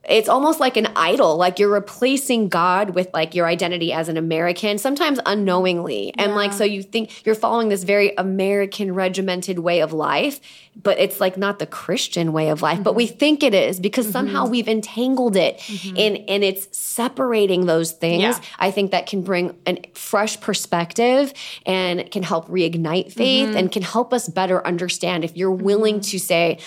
it's 0.09 0.29
almost 0.29 0.59
like 0.61 0.77
an 0.77 0.89
idol 0.97 1.37
like 1.37 1.59
you're 1.59 1.69
replacing 1.69 2.49
god 2.49 2.91
with 2.91 3.09
like 3.13 3.35
your 3.35 3.47
identity 3.47 3.93
as 3.93 4.09
an 4.09 4.17
american 4.17 4.79
sometimes 4.79 5.21
unknowingly. 5.27 6.13
And 6.17 6.35
like 6.35 6.53
so 6.53 6.65
you 6.65 6.83
think 6.83 7.25
you're 7.27 7.35
following 7.35 7.69
this 7.69 7.85
very 7.85 8.17
american 8.17 8.95
regimented 8.95 9.59
way 9.59 9.81
of 9.81 9.93
life 9.93 10.41
but 10.81 10.99
it's 10.99 11.21
like 11.21 11.37
not 11.37 11.59
the 11.59 11.67
christian 11.67 12.33
way 12.33 12.49
of 12.49 12.63
life 12.63 12.83
but 12.83 12.95
we 12.95 13.07
mm-hmm. 13.07 13.19
think 13.19 13.43
it 13.43 13.55
is 13.55 13.81
because 13.81 14.07
mm-hmm. 14.07 14.13
somehow 14.13 14.47
we've 14.47 14.69
entangled 14.69 15.37
it 15.37 15.59
mm-hmm. 15.59 15.97
and 15.97 16.17
and 16.29 16.45
it's 16.45 16.77
separating 16.77 17.67
those 17.67 17.93
things 17.93 18.23
Yeah. 18.23 18.39
i 18.59 18.71
think 18.71 18.93
that 18.93 19.07
can 19.07 19.23
bring 19.23 19.57
a 19.67 19.83
fresh 19.95 20.41
perspective 20.41 21.33
and 21.67 22.11
can 22.11 22.23
help 22.23 22.49
reignite 22.49 23.13
faith 23.13 23.55
and 23.55 23.71
can 23.71 23.83
help 23.83 24.13
us 24.13 24.29
better 24.29 24.65
understand 24.67 25.25
if 25.25 25.37
you're 25.37 25.51
willing 25.51 26.01
to 26.01 26.19
say 26.19 26.59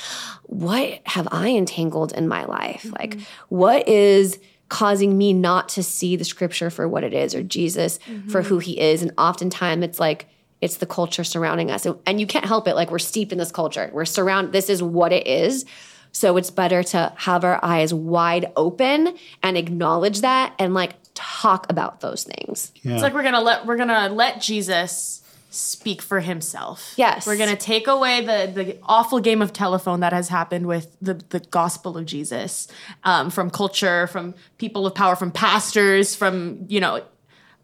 what 0.51 0.99
have 1.05 1.29
I 1.31 1.51
entangled 1.51 2.11
in 2.11 2.27
my 2.27 2.43
life? 2.43 2.85
Like, 2.99 3.17
what 3.49 3.87
is 3.87 4.39
causing 4.69 5.17
me 5.17 5.33
not 5.33 5.69
to 5.69 5.83
see 5.83 6.15
the 6.15 6.23
scripture 6.23 6.69
for 6.69 6.87
what 6.87 7.03
it 7.03 7.13
is 7.13 7.35
or 7.35 7.43
Jesus 7.43 7.97
for 7.97 8.11
mm-hmm. 8.11 8.41
who 8.41 8.59
he 8.59 8.79
is? 8.79 9.01
And 9.01 9.11
oftentimes 9.17 9.83
it's 9.83 9.99
like, 9.99 10.27
it's 10.61 10.77
the 10.77 10.85
culture 10.85 11.23
surrounding 11.23 11.71
us. 11.71 11.85
And, 11.85 11.97
and 12.05 12.19
you 12.19 12.27
can't 12.27 12.45
help 12.45 12.67
it. 12.67 12.75
Like, 12.75 12.91
we're 12.91 12.99
steeped 12.99 13.31
in 13.31 13.39
this 13.39 13.51
culture. 13.51 13.89
We're 13.91 14.05
surrounded, 14.05 14.53
this 14.53 14.69
is 14.69 14.81
what 14.83 15.11
it 15.11 15.25
is. 15.25 15.65
So 16.11 16.37
it's 16.37 16.51
better 16.51 16.83
to 16.83 17.13
have 17.17 17.43
our 17.43 17.63
eyes 17.63 17.93
wide 17.93 18.51
open 18.55 19.15
and 19.41 19.57
acknowledge 19.57 20.21
that 20.21 20.53
and 20.59 20.73
like 20.73 20.93
talk 21.13 21.69
about 21.69 22.01
those 22.01 22.23
things. 22.23 22.71
Yeah. 22.83 22.93
It's 22.93 23.01
like 23.01 23.13
we're 23.13 23.23
gonna 23.23 23.41
let 23.41 23.65
we're 23.65 23.77
gonna 23.77 24.09
let 24.09 24.41
Jesus 24.41 25.20
speak 25.53 26.01
for 26.01 26.21
himself. 26.21 26.93
Yes. 26.95 27.27
We're 27.27 27.37
gonna 27.37 27.55
take 27.57 27.85
away 27.87 28.21
the 28.25 28.51
the 28.51 28.77
awful 28.83 29.19
game 29.19 29.41
of 29.41 29.51
telephone 29.53 29.99
that 29.99 30.13
has 30.13 30.29
happened 30.29 30.65
with 30.65 30.95
the 31.01 31.15
the 31.29 31.39
gospel 31.41 31.97
of 31.97 32.05
Jesus 32.05 32.67
um, 33.03 33.29
from 33.29 33.49
culture, 33.51 34.07
from 34.07 34.33
people 34.57 34.87
of 34.87 34.95
power, 34.95 35.15
from 35.15 35.29
pastors, 35.31 36.15
from 36.15 36.65
you 36.67 36.79
know. 36.79 37.03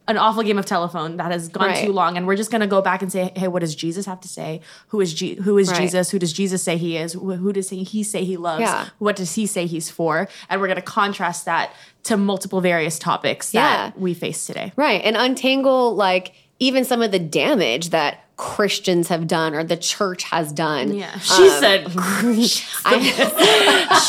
An 0.10 0.18
awful 0.18 0.42
game 0.42 0.58
of 0.58 0.66
telephone 0.66 1.18
that 1.18 1.34
has 1.34 1.50
gone 1.50 1.68
Right. 1.68 1.86
too 1.86 1.92
long, 1.92 2.16
and 2.16 2.26
we're 2.26 2.38
just 2.38 2.50
going 2.50 2.62
to 2.62 2.68
go 2.68 2.82
back 2.82 3.02
and 3.02 3.12
say, 3.12 3.34
"Hey, 3.36 3.50
what 3.50 3.60
does 3.60 3.76
Jesus 3.76 4.06
have 4.06 4.22
to 4.22 4.30
say? 4.30 4.62
Who 4.88 5.02
is 5.02 5.14
Je- 5.14 5.36
who 5.36 5.58
is 5.58 5.68
Right. 5.70 5.82
Jesus? 5.82 6.12
Who 6.12 6.18
does 6.18 6.32
Jesus 6.32 6.64
say 6.64 6.78
he 6.78 6.96
is? 6.96 7.12
Who, 7.12 7.34
who 7.36 7.52
does 7.52 7.70
he, 7.72 7.84
he 7.84 8.04
say 8.04 8.24
he 8.24 8.38
loves? 8.38 8.62
Yeah. 8.62 8.86
What 9.00 9.18
does 9.18 9.36
he 9.36 9.46
say 9.46 9.66
he's 9.66 9.90
for?" 9.90 10.30
And 10.50 10.62
we're 10.62 10.68
going 10.68 10.78
to 10.78 10.82
contrast 10.82 11.44
that 11.44 11.74
to 12.04 12.16
multiple 12.16 12.62
various 12.62 12.98
topics 12.98 13.54
Yeah. 13.54 13.88
that 13.88 14.00
we 14.00 14.14
face 14.14 14.46
today. 14.48 14.72
Right. 14.78 15.02
And 15.04 15.18
untangle 15.18 15.94
like 15.94 16.34
even 16.60 16.84
some 16.86 17.02
of 17.02 17.12
the 17.12 17.20
damage 17.20 17.90
that 17.92 18.24
Christians 18.36 19.08
have 19.08 19.26
done 19.28 19.56
or 19.56 19.64
the 19.64 19.78
church 19.78 20.24
has 20.24 20.52
done. 20.54 20.94
Yeah. 20.96 21.12
Um, 21.14 21.20
she 21.20 21.50
said 21.50 21.92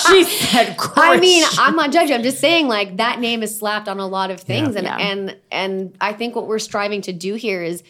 She 0.08 0.24
said 0.24 0.76
I 0.96 1.18
mean, 1.20 1.44
I'm 1.58 1.76
not 1.76 1.92
judging. 1.92 2.14
I'm 2.14 2.22
just 2.22 2.38
saying 2.38 2.68
like 2.68 2.96
that 2.98 3.20
name 3.20 3.42
is 3.42 3.56
slapped 3.56 3.88
on 3.88 4.00
a 4.00 4.06
lot 4.06 4.30
of 4.30 4.40
things 4.40 4.76
and 4.76 4.84
Yeah. 4.84 4.96
and 4.96 5.36
and 5.50 5.96
I 6.00 6.12
think 6.12 6.34
what 6.36 6.46
we're 6.46 6.58
striving 6.58 7.00
to 7.02 7.12
do 7.12 7.34
here 7.34 7.62
is 7.62 7.82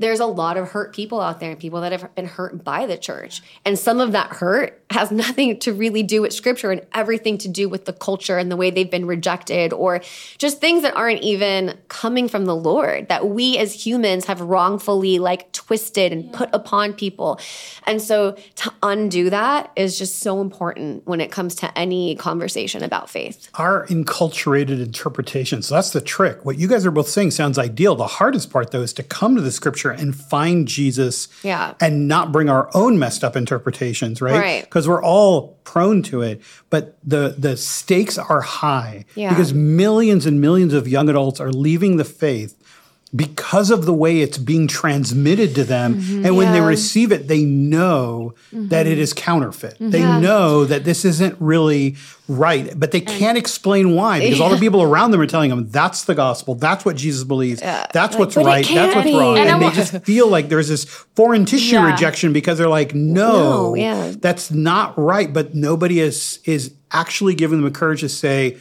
there's 0.00 0.18
a 0.18 0.26
lot 0.26 0.56
of 0.56 0.70
hurt 0.70 0.94
people 0.94 1.20
out 1.20 1.40
there 1.40 1.50
and 1.50 1.60
people 1.60 1.82
that 1.82 1.92
have 1.92 2.14
been 2.14 2.26
hurt 2.26 2.64
by 2.64 2.86
the 2.86 2.96
church. 2.96 3.42
And 3.66 3.78
some 3.78 4.00
of 4.00 4.12
that 4.12 4.30
hurt 4.30 4.82
has 4.90 5.10
nothing 5.10 5.58
to 5.60 5.72
really 5.72 6.02
do 6.02 6.22
with 6.22 6.32
scripture 6.32 6.70
and 6.70 6.84
everything 6.94 7.36
to 7.38 7.48
do 7.48 7.68
with 7.68 7.84
the 7.84 7.92
culture 7.92 8.38
and 8.38 8.50
the 8.50 8.56
way 8.56 8.70
they've 8.70 8.90
been 8.90 9.06
rejected 9.06 9.72
or 9.72 10.00
just 10.38 10.60
things 10.60 10.82
that 10.82 10.96
aren't 10.96 11.22
even 11.22 11.78
coming 11.88 12.28
from 12.28 12.46
the 12.46 12.56
Lord 12.56 13.08
that 13.08 13.28
we 13.28 13.58
as 13.58 13.86
humans 13.86 14.24
have 14.24 14.40
wrongfully 14.40 15.18
like 15.18 15.52
twisted 15.52 16.12
and 16.12 16.32
put 16.32 16.48
upon 16.54 16.94
people. 16.94 17.38
And 17.86 18.00
so 18.00 18.36
to 18.56 18.72
undo 18.82 19.28
that 19.30 19.70
is 19.76 19.98
just 19.98 20.20
so 20.20 20.40
important 20.40 21.06
when 21.06 21.20
it 21.20 21.30
comes 21.30 21.54
to 21.56 21.78
any 21.78 22.14
conversation 22.16 22.82
about 22.82 23.10
faith. 23.10 23.48
our 23.54 23.86
enculturated 23.88 24.82
interpretation. 24.82 25.60
So 25.62 25.74
that's 25.74 25.90
the 25.90 26.00
trick. 26.00 26.44
What 26.44 26.58
you 26.58 26.66
guys 26.68 26.86
are 26.86 26.90
both 26.90 27.08
saying 27.08 27.32
sounds 27.32 27.58
ideal. 27.58 27.94
The 27.94 28.06
hardest 28.06 28.50
part, 28.50 28.70
though, 28.70 28.80
is 28.80 28.92
to 28.94 29.02
come 29.02 29.34
to 29.36 29.42
the 29.42 29.52
scripture 29.52 29.89
and 29.90 30.14
find 30.14 30.66
Jesus 30.68 31.28
Yeah. 31.42 31.74
and 31.80 32.08
not 32.08 32.32
bring 32.32 32.48
our 32.48 32.70
own 32.74 32.98
messed 32.98 33.24
up 33.24 33.36
interpretations, 33.36 34.20
right? 34.20 34.38
Right. 34.38 34.62
Because 34.62 34.88
we're 34.88 35.02
all 35.02 35.58
prone 35.64 36.02
to 36.04 36.22
it. 36.22 36.40
But 36.70 36.96
the 37.04 37.34
the 37.38 37.56
stakes 37.56 38.18
are 38.18 38.40
high 38.40 39.04
Yeah. 39.14 39.28
because 39.30 39.52
millions 39.54 40.26
and 40.26 40.40
millions 40.40 40.72
of 40.74 40.86
young 40.88 41.08
adults 41.08 41.40
are 41.40 41.50
leaving 41.52 41.96
the 41.96 42.04
faith 42.04 42.56
because 43.14 43.70
of 43.72 43.86
the 43.86 43.92
way 43.92 44.20
it's 44.20 44.38
being 44.38 44.68
transmitted 44.68 45.54
to 45.56 45.64
them. 45.64 45.94
And 46.24 46.36
when 46.36 46.52
they 46.52 46.60
receive 46.60 47.10
it, 47.10 47.26
they 47.26 47.42
know 47.42 48.34
that 48.52 48.86
it 48.86 48.98
is 48.98 49.12
counterfeit. 49.12 49.76
They 49.80 50.02
know 50.02 50.64
that 50.64 50.84
this 50.84 51.04
isn't 51.04 51.36
really 51.40 51.96
right, 52.28 52.72
but 52.78 52.92
they 52.92 53.00
can't 53.00 53.36
explain 53.36 53.96
why 53.96 54.20
because 54.20 54.40
all 54.40 54.50
the 54.50 54.58
people 54.58 54.80
around 54.82 55.10
them 55.10 55.20
are 55.20 55.26
telling 55.26 55.50
them 55.50 55.68
that's 55.70 56.04
the 56.04 56.14
gospel, 56.14 56.54
that's 56.54 56.84
what 56.84 56.94
Jesus 56.96 57.24
believes, 57.24 57.60
that's 57.60 58.16
what's 58.16 58.36
right, 58.36 58.64
that's 58.66 58.94
what's 58.94 59.06
be. 59.08 59.16
wrong. 59.18 59.36
And 59.38 59.48
And, 59.48 59.62
they 59.62 59.70
just 59.72 60.04
feel 60.04 60.28
like 60.28 60.48
there's 60.48 60.68
this 60.68 60.84
foreign 60.84 61.44
tissue 61.44 61.74
Yeah. 61.74 61.90
rejection 61.90 62.32
because 62.32 62.58
they're 62.58 62.68
like, 62.68 62.94
no, 62.94 63.32
No, 63.32 63.74
yeah. 63.74 64.12
that's 64.20 64.52
not 64.52 64.96
right. 64.96 65.32
But 65.32 65.54
nobody 65.56 65.98
is 65.98 66.38
is 66.44 66.72
actually 66.92 67.34
giving 67.34 67.58
them 67.60 67.72
the 67.72 67.76
courage 67.76 68.00
to 68.00 68.08
say, 68.08 68.56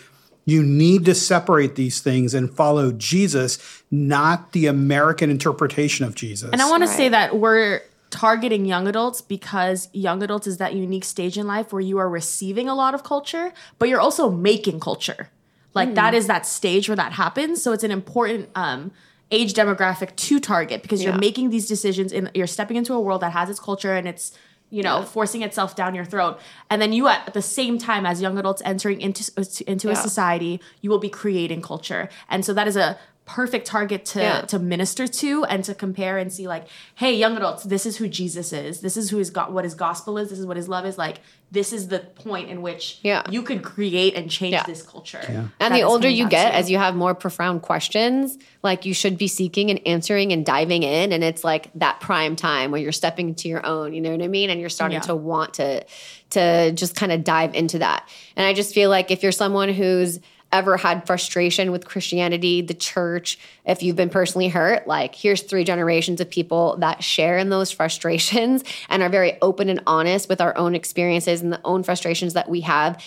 you 0.50 0.64
need 0.64 1.06
to 1.06 1.16
separate 1.16 1.76
these 1.76 2.02
things 2.02 2.34
and 2.34 2.52
follow 2.54 2.92
Jesus, 2.92 3.58
not 3.92 4.52
the 4.52 4.66
American 4.68 5.30
interpretation 5.30 6.06
of 6.06 6.16
Jesus. 6.16 6.50
And 6.52 6.62
I 6.62 6.70
want 6.70 6.84
to 6.84 6.88
say 6.90 7.10
that 7.10 7.38
we're 7.38 7.82
targeting 8.10 8.66
young 8.66 8.88
adults 8.88 9.22
because 9.22 9.88
young 9.94 10.24
adults 10.24 10.48
is 10.48 10.58
that 10.58 10.74
unique 10.74 11.04
stage 11.04 11.38
in 11.38 11.46
life 11.46 11.72
where 11.72 11.82
you 11.82 11.98
are 12.00 12.10
receiving 12.10 12.68
a 12.68 12.76
lot 12.76 12.94
of 12.94 13.04
culture, 13.04 13.54
but 13.78 13.88
you're 13.88 14.00
also 14.00 14.30
making 14.30 14.80
culture. 14.80 15.30
Like 15.76 15.94
that 15.96 16.14
is 16.14 16.28
that 16.28 16.46
stage 16.46 16.90
where 16.90 16.96
that 16.96 17.14
happens. 17.14 17.62
So 17.62 17.72
it's 17.72 17.84
an 17.84 17.92
important 17.92 18.50
um, 18.56 18.92
age 19.32 19.54
demographic 19.54 20.16
to 20.16 20.40
target 20.40 20.82
because 20.82 21.04
you're 21.04 21.14
Yeah. 21.14 21.20
making 21.20 21.52
these 21.52 21.68
decisions 21.68 22.12
and 22.12 22.32
you're 22.34 22.48
stepping 22.48 22.76
into 22.76 22.94
a 22.94 23.00
world 23.00 23.22
that 23.22 23.32
has 23.32 23.50
its 23.50 23.60
culture 23.60 23.94
and 23.94 24.08
it's 24.08 24.34
you 24.70 24.84
know 24.84 25.04
forcing 25.04 25.42
itself 25.42 25.76
down 25.76 25.96
your 25.96 26.06
throat. 26.06 26.40
And 26.70 26.82
then 26.82 26.94
you 26.94 27.08
at, 27.08 27.34
the 27.34 27.42
same 27.42 27.78
time 27.78 28.06
as 28.06 28.22
young 28.22 28.38
adults 28.38 28.62
entering 28.66 29.02
into 29.02 29.24
into 29.68 29.90
a 29.90 29.96
society 29.96 30.60
you 30.82 30.90
will 30.90 31.00
be 31.00 31.10
creating 31.10 31.62
culture. 31.62 32.10
And 32.30 32.46
so 32.46 32.54
that 32.54 32.68
is 32.68 32.76
a 32.78 32.98
perfect 33.26 33.68
target 33.68 34.06
to 34.06 34.20
Yeah. 34.20 34.42
to 34.42 34.58
minister 34.58 35.06
to 35.08 35.44
and 35.46 35.64
to 35.64 35.76
compare 35.76 36.18
and 36.18 36.34
see 36.34 36.48
like 36.48 36.66
hey 36.96 37.14
young 37.14 37.38
adults 37.38 37.64
this 37.64 37.86
is 37.86 37.98
who 37.98 38.08
jesus 38.08 38.52
is. 38.52 38.82
This 38.82 38.98
is 38.98 39.12
who 39.12 39.18
his 39.18 39.30
god 39.30 39.54
what 39.54 39.64
his 39.64 39.76
gospel 39.76 40.18
is. 40.18 40.30
This 40.32 40.40
is 40.40 40.48
what 40.48 40.58
his 40.58 40.68
love 40.68 40.86
is. 40.86 40.98
Like 40.98 41.20
this 41.52 41.74
is 41.74 41.88
the 41.88 42.00
point 42.00 42.50
in 42.50 42.62
which 42.62 43.00
Yeah. 43.02 43.24
you 43.30 43.42
could 43.42 43.64
create 43.64 44.14
and 44.16 44.30
change 44.30 44.54
Yeah. 44.54 44.64
this 44.64 44.84
culture 44.84 45.20
Yeah. 45.28 45.46
And 45.60 45.74
the 45.74 45.82
older 45.82 46.08
you 46.08 46.30
get, 46.30 46.52
to. 46.52 46.56
as 46.56 46.70
you 46.70 46.78
have 46.78 46.96
more 46.96 47.16
profound 47.16 47.64
questions, 47.64 48.38
like 48.62 48.86
you 48.86 48.94
should 48.94 49.18
be 49.18 49.28
seeking 49.28 49.72
and 49.72 49.80
answering 49.88 50.32
and 50.32 50.46
diving 50.46 50.84
in. 50.84 51.12
And 51.12 51.24
it's 51.24 51.44
like 51.44 51.70
that 51.76 52.00
prime 52.02 52.36
time 52.36 52.70
where 52.72 52.80
you're 52.80 52.92
stepping 52.92 53.30
into 53.30 53.50
your 53.50 53.66
own, 53.66 53.94
you 53.94 54.02
know 54.02 54.12
what 54.12 54.22
I 54.22 54.28
mean? 54.28 54.50
And 54.52 54.60
you're 54.60 54.70
starting 54.70 54.98
Yeah. 54.98 55.02
to 55.08 55.16
want 55.16 55.56
to 55.56 55.84
to 56.32 56.72
just 56.74 56.96
kind 56.96 57.12
of 57.12 57.24
dive 57.24 57.56
into 57.56 57.80
that. 57.80 58.08
And 58.36 58.46
I 58.46 58.54
just 58.54 58.72
feel 58.76 58.92
like 58.92 59.10
if 59.10 59.24
you're 59.24 59.32
someone 59.32 59.70
who's 59.70 60.20
ever 60.52 60.78
had 60.78 61.06
frustration 61.06 61.72
with 61.72 61.86
Christianity, 61.86 62.62
the 62.62 62.74
church, 62.74 63.38
if 63.66 63.84
you've 63.84 63.96
been 63.96 64.10
personally 64.10 64.48
hurt, 64.48 64.88
like 64.88 65.14
here's 65.14 65.42
three 65.44 65.64
generations 65.64 66.20
of 66.20 66.30
people 66.30 66.78
that 66.78 67.04
share 67.04 67.38
in 67.38 67.50
those 67.50 67.72
frustrations 67.72 68.64
and 68.90 69.04
are 69.04 69.10
very 69.10 69.38
open 69.42 69.70
and 69.70 69.82
honest 69.86 70.28
with 70.28 70.42
our 70.42 70.58
own 70.58 70.74
experiences 70.76 71.42
and 71.42 71.54
the 71.54 71.62
own 71.64 71.84
frustrations 71.84 72.34
that 72.34 72.50
we 72.50 72.62
have. 72.62 73.02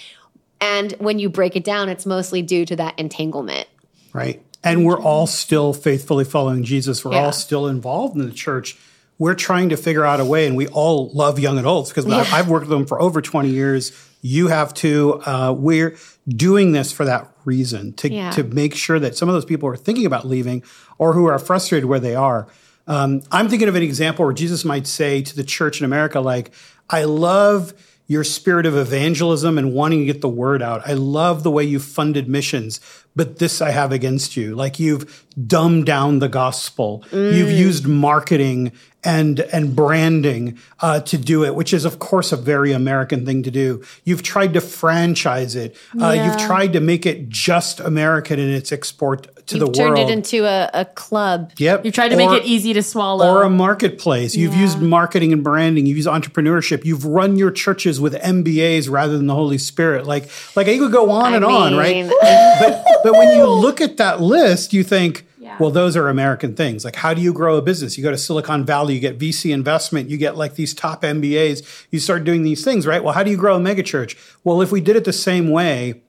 And 0.61 0.93
when 0.99 1.19
you 1.19 1.29
break 1.29 1.57
it 1.57 1.65
down, 1.65 1.89
it's 1.89 2.07
mostly 2.07 2.43
due 2.43 2.65
to 2.67 2.77
that 2.77 2.99
entanglement. 2.99 3.67
right? 4.13 4.43
And 4.65 4.85
we're 4.85 5.01
all 5.01 5.27
still 5.27 5.73
faithfully 5.73 6.25
following 6.25 6.63
Jesus. 6.63 7.05
We're 7.05 7.13
Yeah. 7.15 7.25
all 7.25 7.33
still 7.33 7.67
involved 7.67 8.15
in 8.15 8.25
the 8.25 8.33
church. 8.33 8.77
We're 9.19 9.35
trying 9.35 9.71
to 9.71 9.77
figure 9.77 10.05
out 10.05 10.21
a 10.21 10.25
way, 10.25 10.47
and 10.47 10.57
we 10.57 10.69
all 10.69 11.11
love 11.15 11.39
young 11.41 11.59
adults 11.59 11.91
because 11.91 12.07
I've 12.07 12.49
worked 12.49 12.69
with 12.69 12.77
them 12.79 12.87
for 12.87 13.01
over 13.03 13.21
20 13.21 13.49
years. 13.49 13.91
You 14.23 14.49
have 14.49 14.73
to. 14.75 15.21
Uh, 15.27 15.53
we're 15.57 15.97
doing 16.29 16.73
this 16.73 16.93
for 16.93 17.05
that 17.05 17.29
reason 17.45 17.93
to, 17.95 18.11
Yeah. 18.11 18.31
to 18.31 18.45
make 18.45 18.75
sure 18.75 18.99
that 19.01 19.17
some 19.17 19.29
of 19.29 19.35
those 19.35 19.45
people 19.45 19.69
who 19.69 19.75
are 19.75 19.77
thinking 19.77 20.07
about 20.07 20.27
leaving 20.27 20.63
or 20.97 21.13
who 21.13 21.27
are 21.27 21.39
frustrated 21.39 21.87
where 21.89 22.01
they 22.01 22.15
are. 22.15 22.47
Um, 22.87 23.23
I'm 23.31 23.49
thinking 23.49 23.69
of 23.69 23.75
an 23.75 23.83
example 23.83 24.25
where 24.25 24.35
Jesus 24.35 24.65
might 24.65 24.87
say 24.87 25.23
to 25.23 25.37
the 25.37 25.45
church 25.45 25.81
in 25.81 25.85
America, 25.85 26.21
like, 26.21 26.53
I 26.89 27.05
love 27.05 27.75
your 28.07 28.25
spirit 28.25 28.67
of 28.67 28.77
evangelism 28.77 29.57
and 29.59 29.73
wanting 29.73 30.01
to 30.01 30.05
get 30.05 30.21
the 30.21 30.29
word 30.29 30.63
out. 30.63 30.83
I 30.87 30.93
love 30.95 31.43
the 31.45 31.51
way 31.51 31.65
you 31.65 31.79
funded 31.79 32.29
missions, 32.29 32.81
but 33.15 33.39
this 33.39 33.61
I 33.61 33.71
have 33.71 33.93
against 33.93 34.37
you. 34.37 34.55
Like 34.55 34.79
you've 34.79 35.25
dumbed 35.47 35.87
down 35.87 36.19
the 36.19 36.29
gospel. 36.29 37.05
You've 37.13 37.51
used 37.51 37.87
marketing 37.87 38.73
and 39.05 39.41
and 39.41 39.75
branding 39.75 40.57
uh, 40.81 41.01
to 41.01 41.19
do 41.19 41.45
it, 41.45 41.55
which 41.57 41.75
is 41.75 41.85
of 41.85 41.99
course 41.99 42.31
a 42.31 42.37
very 42.37 42.71
American 42.73 43.27
thing 43.27 43.43
to 43.43 43.51
do. 43.51 43.83
You've 44.05 44.23
tried 44.23 44.55
to 44.55 44.61
franchise 44.61 45.57
it. 45.57 45.77
Uh, 46.01 46.11
You've 46.13 46.39
tried 46.47 46.73
to 46.75 46.81
make 46.81 47.05
it 47.05 47.29
just 47.29 47.81
American 47.81 48.39
in 48.39 48.49
its 48.51 48.71
export 48.71 49.27
to 49.49 49.59
the 49.59 49.67
world. 49.67 49.77
You've 49.77 49.89
the 49.89 49.97
turned 49.97 50.11
it 50.11 50.13
into 50.13 50.45
a, 50.45 50.71
a 50.73 50.85
club. 50.85 51.51
Yep. 51.57 51.85
you 51.85 51.91
tried 51.91 52.11
to 52.11 52.15
Or- 52.15 52.19
make 52.31 52.43
it 52.43 52.47
easy 52.47 52.73
to 52.75 52.83
swallow 52.83 53.29
or 53.29 53.43
a 53.43 53.51
marketplace. 53.51 54.37
You've 54.37 54.55
Yeah. 54.55 54.61
used 54.61 54.81
marketing 54.81 55.33
and 55.33 55.43
branding. 55.43 55.87
You've 55.87 55.97
used 55.97 56.09
entrepreneurship. 56.09 56.85
You've 56.85 57.05
run 57.05 57.35
your 57.37 57.51
churches 57.51 58.01
with 58.01 58.15
MBAs 58.15 58.89
rather 58.89 59.17
than 59.17 59.27
the 59.27 59.35
Holy 59.35 59.59
Spirit. 59.59 60.07
Like, 60.07 60.29
like 60.55 60.69
I 60.69 60.79
could 60.79 60.93
go 60.93 61.11
on 61.11 61.33
I 61.33 61.37
and 61.37 61.45
on, 61.45 61.77
right? 61.77 62.09
but 62.23 62.85
but 63.03 63.13
when 63.15 63.37
you 63.37 63.47
look 63.47 63.81
at 63.81 63.97
that 63.99 64.21
list, 64.21 64.73
you 64.73 64.83
think, 64.85 65.27
Yeah. 65.41 65.57
well, 65.59 65.71
those 65.71 65.97
are 65.97 66.09
American 66.09 66.55
things. 66.55 66.85
Like, 66.85 66.97
how 66.97 67.15
do 67.15 67.21
you 67.21 67.33
grow 67.33 67.57
a 67.57 67.63
business? 67.63 67.97
You 67.99 68.05
go 68.05 68.11
to 68.11 68.19
Silicon 68.19 68.65
Valley, 68.65 68.95
you 68.95 69.01
get 69.01 69.19
VC 69.19 69.53
investment, 69.53 70.09
you 70.11 70.17
get 70.17 70.37
like 70.37 70.55
these 70.55 70.73
top 70.75 71.03
MBAs. 71.03 71.63
You 71.91 71.99
start 71.99 72.25
doing 72.25 72.43
these 72.43 72.65
things, 72.65 72.87
right? 72.87 73.03
Well, 73.03 73.15
how 73.15 73.23
do 73.23 73.31
you 73.31 73.37
grow 73.37 73.57
a 73.57 73.61
megachurch? 73.61 74.17
Well, 74.45 74.63
if 74.63 74.71
we 74.73 74.81
did 74.81 74.97
it 74.97 75.05
the 75.05 75.13
same 75.13 75.51
way, 75.51 76.03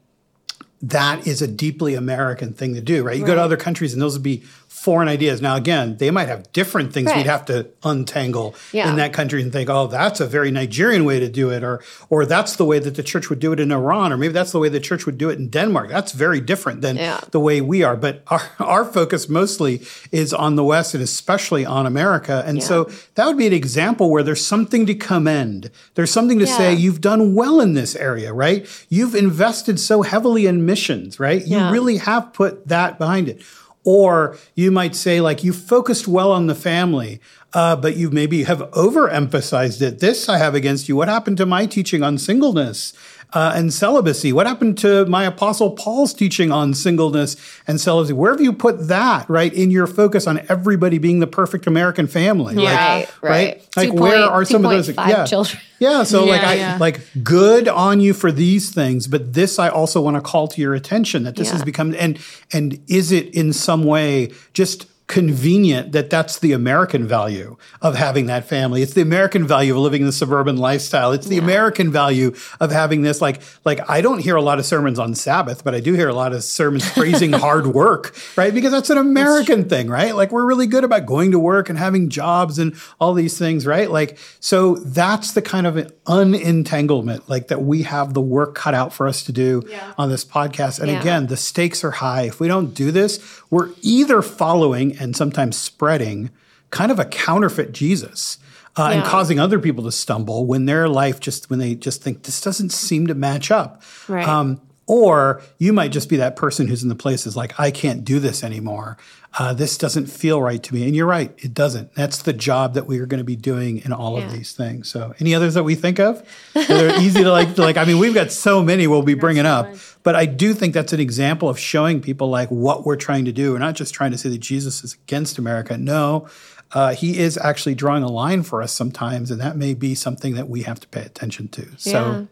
that 0.82 1.26
is 1.26 1.42
a 1.42 1.48
deeply 1.48 1.96
American 1.96 2.52
thing 2.54 2.76
to 2.76 2.82
do, 2.82 3.04
right? 3.04 3.18
You 3.18 3.26
go 3.26 3.36
to 3.36 3.42
other 3.42 3.56
countries 3.56 3.94
and 3.94 4.02
those 4.02 4.14
would 4.16 4.24
be 4.24 4.44
foreign 4.74 5.08
ideas. 5.08 5.42
Now, 5.42 5.56
again, 5.56 5.96
they 5.98 6.12
might 6.12 6.28
have 6.28 6.52
different 6.52 6.92
things 6.94 7.08
Right. 7.08 7.18
we'd 7.18 7.28
have 7.28 7.46
to 7.46 7.68
untangle 7.84 8.54
Yeah. 8.74 8.90
in 8.90 8.96
that 8.98 9.14
country 9.14 9.42
and 9.42 9.52
think, 9.54 9.70
oh, 9.70 9.88
that's 9.88 10.20
a 10.20 10.26
very 10.26 10.52
Nigerian 10.52 11.06
way 11.06 11.20
to 11.20 11.30
do 11.30 11.52
it, 11.52 11.64
or 11.64 11.80
or 12.10 12.26
that's 12.26 12.56
the 12.58 12.66
way 12.66 12.80
that 12.80 12.96
the 12.96 13.04
church 13.04 13.30
would 13.30 13.40
do 13.40 13.54
it 13.54 13.60
in 13.60 13.72
Iran, 13.72 14.12
or 14.12 14.18
maybe 14.18 14.34
that's 14.34 14.52
the 14.52 14.60
way 14.60 14.70
the 14.70 14.80
church 14.90 15.06
would 15.06 15.18
do 15.18 15.30
it 15.30 15.38
in 15.40 15.48
Denmark. 15.50 15.90
That's 15.90 16.12
very 16.12 16.42
different 16.42 16.82
than 16.82 16.96
Yeah. 16.98 17.20
the 17.32 17.40
way 17.40 17.62
we 17.62 17.84
are. 17.84 17.96
But 17.96 18.24
our, 18.28 18.42
our 18.60 18.86
focus 18.86 19.30
mostly 19.30 19.82
is 20.12 20.34
on 20.34 20.56
the 20.56 20.64
West 20.64 20.94
and 20.96 21.04
especially 21.04 21.66
on 21.66 21.86
America. 21.86 22.44
And 22.46 22.62
so 22.64 22.90
that 23.16 23.26
would 23.28 23.38
be 23.38 23.48
an 23.48 23.54
example 23.54 24.10
where 24.10 24.24
there's 24.24 24.46
something 24.46 24.86
to 24.88 24.96
commend. 24.96 25.70
There's 25.96 26.12
something 26.12 26.40
to 26.40 26.48
say, 26.48 26.74
you've 26.74 27.00
done 27.02 27.36
well 27.36 27.62
in 27.62 27.74
this 27.74 27.96
area, 27.96 28.34
right? 28.34 28.66
You've 28.90 29.16
invested 29.16 29.80
so 29.80 30.02
heavily 30.02 30.46
in 30.46 30.66
missions, 30.66 31.20
right? 31.20 31.42
You 31.46 31.58
Yeah. 31.58 31.72
really 31.72 31.98
have 31.98 32.34
put 32.34 32.68
that 32.68 32.98
behind 32.98 33.30
it. 33.30 33.42
Or 33.84 34.38
you 34.56 34.72
might 34.72 34.96
say, 34.96 35.20
like, 35.20 35.44
you 35.44 35.52
focused 35.52 36.08
well 36.08 36.32
on 36.32 36.48
the 36.48 36.56
family, 36.56 37.20
uh, 37.54 37.76
but 37.76 37.98
you 37.98 38.10
maybe 38.10 38.44
have 38.44 38.60
overemphasized 38.72 39.82
it. 39.82 40.00
This 40.00 40.30
I 40.30 40.38
have 40.38 40.56
against 40.56 40.88
you. 40.88 40.96
What 40.96 41.10
happened 41.10 41.38
to 41.38 41.46
my 41.46 41.66
teaching 41.66 42.02
on 42.02 42.18
singleness 42.18 42.94
uh, 43.34 43.54
and 43.56 43.74
celibacy? 43.74 44.32
What 44.34 44.48
happened 44.48 44.78
to 44.80 45.06
my 45.06 45.26
apostle 45.26 45.72
Paul's 45.72 46.14
teaching 46.14 46.52
on 46.52 46.74
singleness 46.74 47.36
and 47.68 47.80
celibacy? 47.82 48.14
Where 48.14 48.32
have 48.32 48.42
you 48.42 48.54
put 48.54 48.88
that, 48.88 49.30
right, 49.30 49.54
in 49.54 49.72
your 49.72 49.88
focus 49.88 50.28
on 50.28 50.42
everybody 50.50 50.98
being 50.98 51.20
the 51.20 51.28
perfect 51.28 51.68
American 51.68 52.08
family? 52.08 52.56
Like, 52.56 52.66
Right, 52.78 53.08
right. 53.22 53.68
Like, 53.76 53.90
Two 53.90 53.96
where 53.96 54.20
point- 54.22 54.32
are 54.32 54.46
some 54.46 54.66
of 54.66 54.72
those? 54.72 54.88
2.5 54.90 55.08
Yeah. 55.10 55.26
children. 55.26 55.62
Yeah, 55.80 56.04
so 56.04 56.24
like 56.24 56.44
I 56.44 56.54
yeah. 56.54 56.78
like 56.80 57.02
good 57.24 57.68
on 57.68 58.00
you 58.00 58.14
for 58.14 58.32
these 58.32 58.70
things, 58.70 59.06
but 59.08 59.34
this 59.34 59.60
I 59.60 59.68
also 59.68 60.00
want 60.00 60.16
to 60.16 60.22
call 60.22 60.48
to 60.48 60.62
your 60.62 60.74
attention 60.74 61.24
that 61.24 61.36
this 61.36 61.48
Yeah. 61.48 61.54
has 61.54 61.64
become 61.64 61.94
and 62.00 62.18
and 62.54 62.80
is 62.88 63.12
it 63.12 63.34
in 63.36 63.52
some 63.52 63.84
way 63.84 64.32
just 64.54 64.86
convenient 65.08 65.92
that 65.92 66.10
that's 66.10 66.40
the 66.40 66.54
American 66.54 67.06
value 67.06 67.58
of 67.82 67.96
having 67.96 68.28
that 68.28 68.46
family. 68.46 68.82
It's 68.82 68.94
the 68.94 69.02
American 69.02 69.46
value 69.46 69.74
of 69.74 69.80
living 69.80 70.06
the 70.06 70.14
suburban 70.14 70.56
lifestyle. 70.58 71.12
It's 71.12 71.28
the 71.28 71.36
yeah. 71.36 71.42
American 71.42 71.92
value 71.92 72.34
of 72.60 72.72
having 72.72 73.02
this 73.02 73.22
like 73.22 73.42
like 73.66 73.88
I 73.90 74.02
don't 74.02 74.20
hear 74.20 74.36
a 74.36 74.42
lot 74.42 74.60
of 74.60 74.66
sermons 74.66 75.00
on 75.00 75.14
Sabbath, 75.14 75.64
but 75.64 75.76
I 75.76 75.82
do 75.82 75.94
hear 75.94 76.08
a 76.08 76.14
lot 76.14 76.34
of 76.34 76.44
sermons 76.44 76.90
praising 76.94 77.34
hard 77.34 77.68
work, 77.68 78.16
right? 78.38 78.54
Because 78.54 78.72
that's 78.72 78.90
an 78.90 78.98
American 78.98 79.62
that's 79.62 79.70
thing, 79.70 79.90
right? 79.90 80.16
Like 80.16 80.32
we're 80.32 80.46
really 80.46 80.68
good 80.68 80.86
about 80.86 81.06
going 81.06 81.32
to 81.32 81.40
work 81.40 81.70
and 81.70 81.78
having 81.78 82.10
jobs 82.10 82.58
and 82.58 82.76
all 83.00 83.14
these 83.14 83.38
things, 83.38 83.68
right? 83.68 83.92
Like 83.92 84.18
so 84.40 84.76
that's 84.76 85.34
the 85.34 85.42
kind 85.42 85.68
of 85.68 85.94
unentanglement 86.08 87.30
like 87.30 87.50
that 87.50 87.62
we 87.62 87.84
have 87.84 88.14
the 88.14 88.22
work 88.22 88.56
cut 88.56 88.74
out 88.74 88.94
for 88.94 89.08
us 89.08 89.24
to 89.24 89.34
do 89.34 89.64
yeah. 89.68 89.94
on 89.98 90.10
this 90.10 90.24
podcast. 90.24 90.80
And 90.80 90.90
yeah. 90.90 91.02
again, 91.02 91.28
the 91.28 91.38
stakes 91.38 91.84
are 91.84 91.92
high. 91.92 92.24
If 92.24 92.40
we 92.40 92.48
don't 92.48 92.74
do 92.74 92.92
this, 92.92 93.42
we're 93.50 93.70
either 93.82 94.22
following 94.22 94.98
and 95.04 95.16
sometimes 95.16 95.58
spreading 95.58 96.32
kind 96.72 96.92
of 96.92 96.98
a 96.98 97.06
counterfeit 97.06 97.72
Jesus. 97.72 98.40
Uh, 98.76 98.90
yeah. 98.90 98.98
and 98.98 99.04
causing 99.06 99.40
other 99.40 99.60
people 99.60 99.84
to 99.84 99.92
stumble 99.92 100.48
when 100.48 100.66
their 100.66 100.90
life 100.90 101.20
just 101.20 101.48
when 101.48 101.60
they 101.60 101.76
just 101.76 102.02
think 102.02 102.24
this 102.24 102.42
doesn't 102.42 102.72
seem 102.72 103.06
to 103.06 103.14
match 103.14 103.52
up 103.52 103.84
right. 104.08 104.28
um, 104.28 104.60
or 104.86 105.42
you 105.58 105.72
might 105.72 105.92
just 105.92 106.10
be 106.10 106.18
that 106.18 106.36
person 106.36 106.68
who's 106.68 106.84
in 106.84 106.90
the 106.90 106.96
places 106.96 107.36
like 107.36 107.60
i 107.60 107.72
can't 107.72 108.04
do 108.04 108.20
this 108.20 108.44
anymore 108.44 108.98
uh, 109.40 109.52
this 109.52 109.80
doesn't 109.80 110.06
feel 110.06 110.40
right 110.40 110.62
to 110.62 110.76
me 110.76 110.86
and 110.86 110.96
you're 110.96 111.08
right 111.08 111.34
it 111.38 111.54
doesn't 111.54 111.94
that's 111.96 112.22
the 112.22 112.34
job 112.34 112.76
that 112.76 112.86
we 112.86 113.00
are 113.00 113.08
going 113.08 113.18
to 113.18 113.24
be 113.24 113.36
doing 113.36 113.80
in 113.80 113.92
all 113.92 114.20
yeah. 114.20 114.26
of 114.26 114.32
these 114.32 114.52
things 114.52 114.90
so 114.90 115.14
any 115.20 115.34
others 115.34 115.56
that 115.56 115.64
we 115.64 115.74
think 115.74 116.00
of 116.00 116.24
that 116.54 116.70
are 116.70 117.02
easy 117.02 117.24
to 117.24 117.32
like 117.32 117.56
to 117.56 117.62
like 117.62 117.78
i 117.78 117.86
mean 117.86 117.98
we've 117.98 118.14
got 118.14 118.32
so 118.32 118.62
many 118.62 118.86
we'll 118.86 119.02
be 119.02 119.16
bringing 119.16 119.46
up 119.46 119.74
but 120.04 120.16
I 120.16 120.26
do 120.26 120.54
think 120.54 120.74
that's 120.74 120.94
an 120.94 121.00
example 121.00 121.50
of 121.50 121.58
showing 121.58 122.02
people 122.02 122.30
like 122.30 122.50
what 122.50 122.86
we're 122.86 122.98
trying 122.98 123.26
to 123.26 123.32
do. 123.32 123.54
We're 123.54 123.60
not 123.60 123.76
just 123.76 123.94
trying 123.94 124.12
to 124.12 124.18
say 124.18 124.30
that 124.30 124.40
Jesus 124.40 124.84
is 124.84 124.94
against 124.94 125.38
America. 125.38 125.78
No, 125.78 126.28
uh, 126.74 126.94
he 126.94 127.18
is 127.18 127.38
actually 127.38 127.76
drawing 127.76 128.04
a 128.04 128.10
line 128.10 128.44
for 128.44 128.62
us 128.62 128.72
sometimes, 128.72 129.32
and 129.32 129.40
that 129.40 129.56
may 129.56 129.74
be 129.74 129.96
something 129.96 130.34
that 130.36 130.50
we 130.50 130.64
have 130.64 130.80
to 130.82 130.88
pay 130.90 131.02
attention 131.02 131.48
to. 131.50 131.68
So, 131.78 131.92
yeah. 131.92 132.26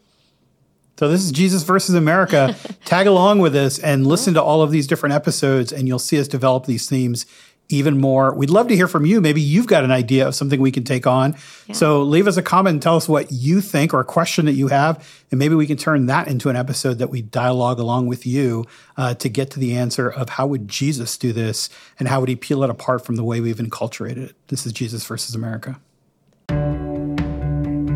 So 0.97 1.07
this 1.07 1.23
is 1.23 1.31
Jesus 1.31 1.63
versus 1.63 1.95
America. 1.95 2.55
Tag 2.85 3.07
along 3.07 3.39
with 3.39 3.55
us 3.55 3.79
and 3.79 4.05
listen 4.05 4.35
to 4.35 4.43
all 4.43 4.61
of 4.61 4.69
these 4.69 4.85
different 4.85 5.15
episodes, 5.15 5.73
and 5.73 5.87
you'll 5.87 5.99
see 5.99 6.19
us 6.19 6.27
develop 6.27 6.65
these 6.65 6.87
themes 6.87 7.25
even 7.71 7.97
more. 7.97 8.33
We'd 8.33 8.49
love 8.49 8.67
to 8.67 8.75
hear 8.75 8.87
from 8.87 9.05
you. 9.05 9.21
Maybe 9.21 9.41
you've 9.41 9.67
got 9.67 9.83
an 9.83 9.91
idea 9.91 10.27
of 10.27 10.35
something 10.35 10.59
we 10.59 10.71
can 10.71 10.83
take 10.83 11.07
on. 11.07 11.35
Yeah. 11.67 11.75
So 11.75 12.03
leave 12.03 12.27
us 12.27 12.37
a 12.37 12.41
comment 12.41 12.75
and 12.75 12.81
tell 12.81 12.97
us 12.97 13.07
what 13.07 13.31
you 13.31 13.61
think 13.61 13.93
or 13.93 13.99
a 13.99 14.05
question 14.05 14.45
that 14.45 14.53
you 14.53 14.67
have. 14.67 15.07
And 15.31 15.39
maybe 15.39 15.55
we 15.55 15.67
can 15.67 15.77
turn 15.77 16.07
that 16.07 16.27
into 16.27 16.49
an 16.49 16.55
episode 16.55 16.99
that 16.99 17.09
we 17.09 17.21
dialogue 17.21 17.79
along 17.79 18.07
with 18.07 18.25
you 18.25 18.65
uh, 18.97 19.13
to 19.15 19.29
get 19.29 19.51
to 19.51 19.59
the 19.59 19.75
answer 19.77 20.09
of 20.09 20.29
how 20.29 20.47
would 20.47 20.67
Jesus 20.67 21.17
do 21.17 21.33
this 21.33 21.69
and 21.97 22.07
how 22.07 22.19
would 22.19 22.29
he 22.29 22.35
peel 22.35 22.63
it 22.63 22.69
apart 22.69 23.05
from 23.05 23.15
the 23.15 23.23
way 23.23 23.39
we've 23.39 23.57
enculturated 23.57 24.29
it. 24.29 24.35
This 24.47 24.65
is 24.65 24.73
Jesus 24.73 25.05
versus 25.05 25.35
America. 25.35 25.79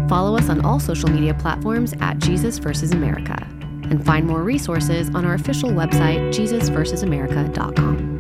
Follow 0.07 0.37
us 0.37 0.49
on 0.49 0.63
all 0.63 0.79
social 0.79 1.09
media 1.09 1.33
platforms 1.33 1.93
at 1.99 2.19
Jesus 2.19 2.57
versus 2.59 2.91
America 2.91 3.35
and 3.89 4.03
find 4.05 4.25
more 4.27 4.43
resources 4.43 5.09
on 5.13 5.25
our 5.25 5.33
official 5.35 5.69
website, 5.69 6.29
jesusversusamerica.com. 6.29 8.14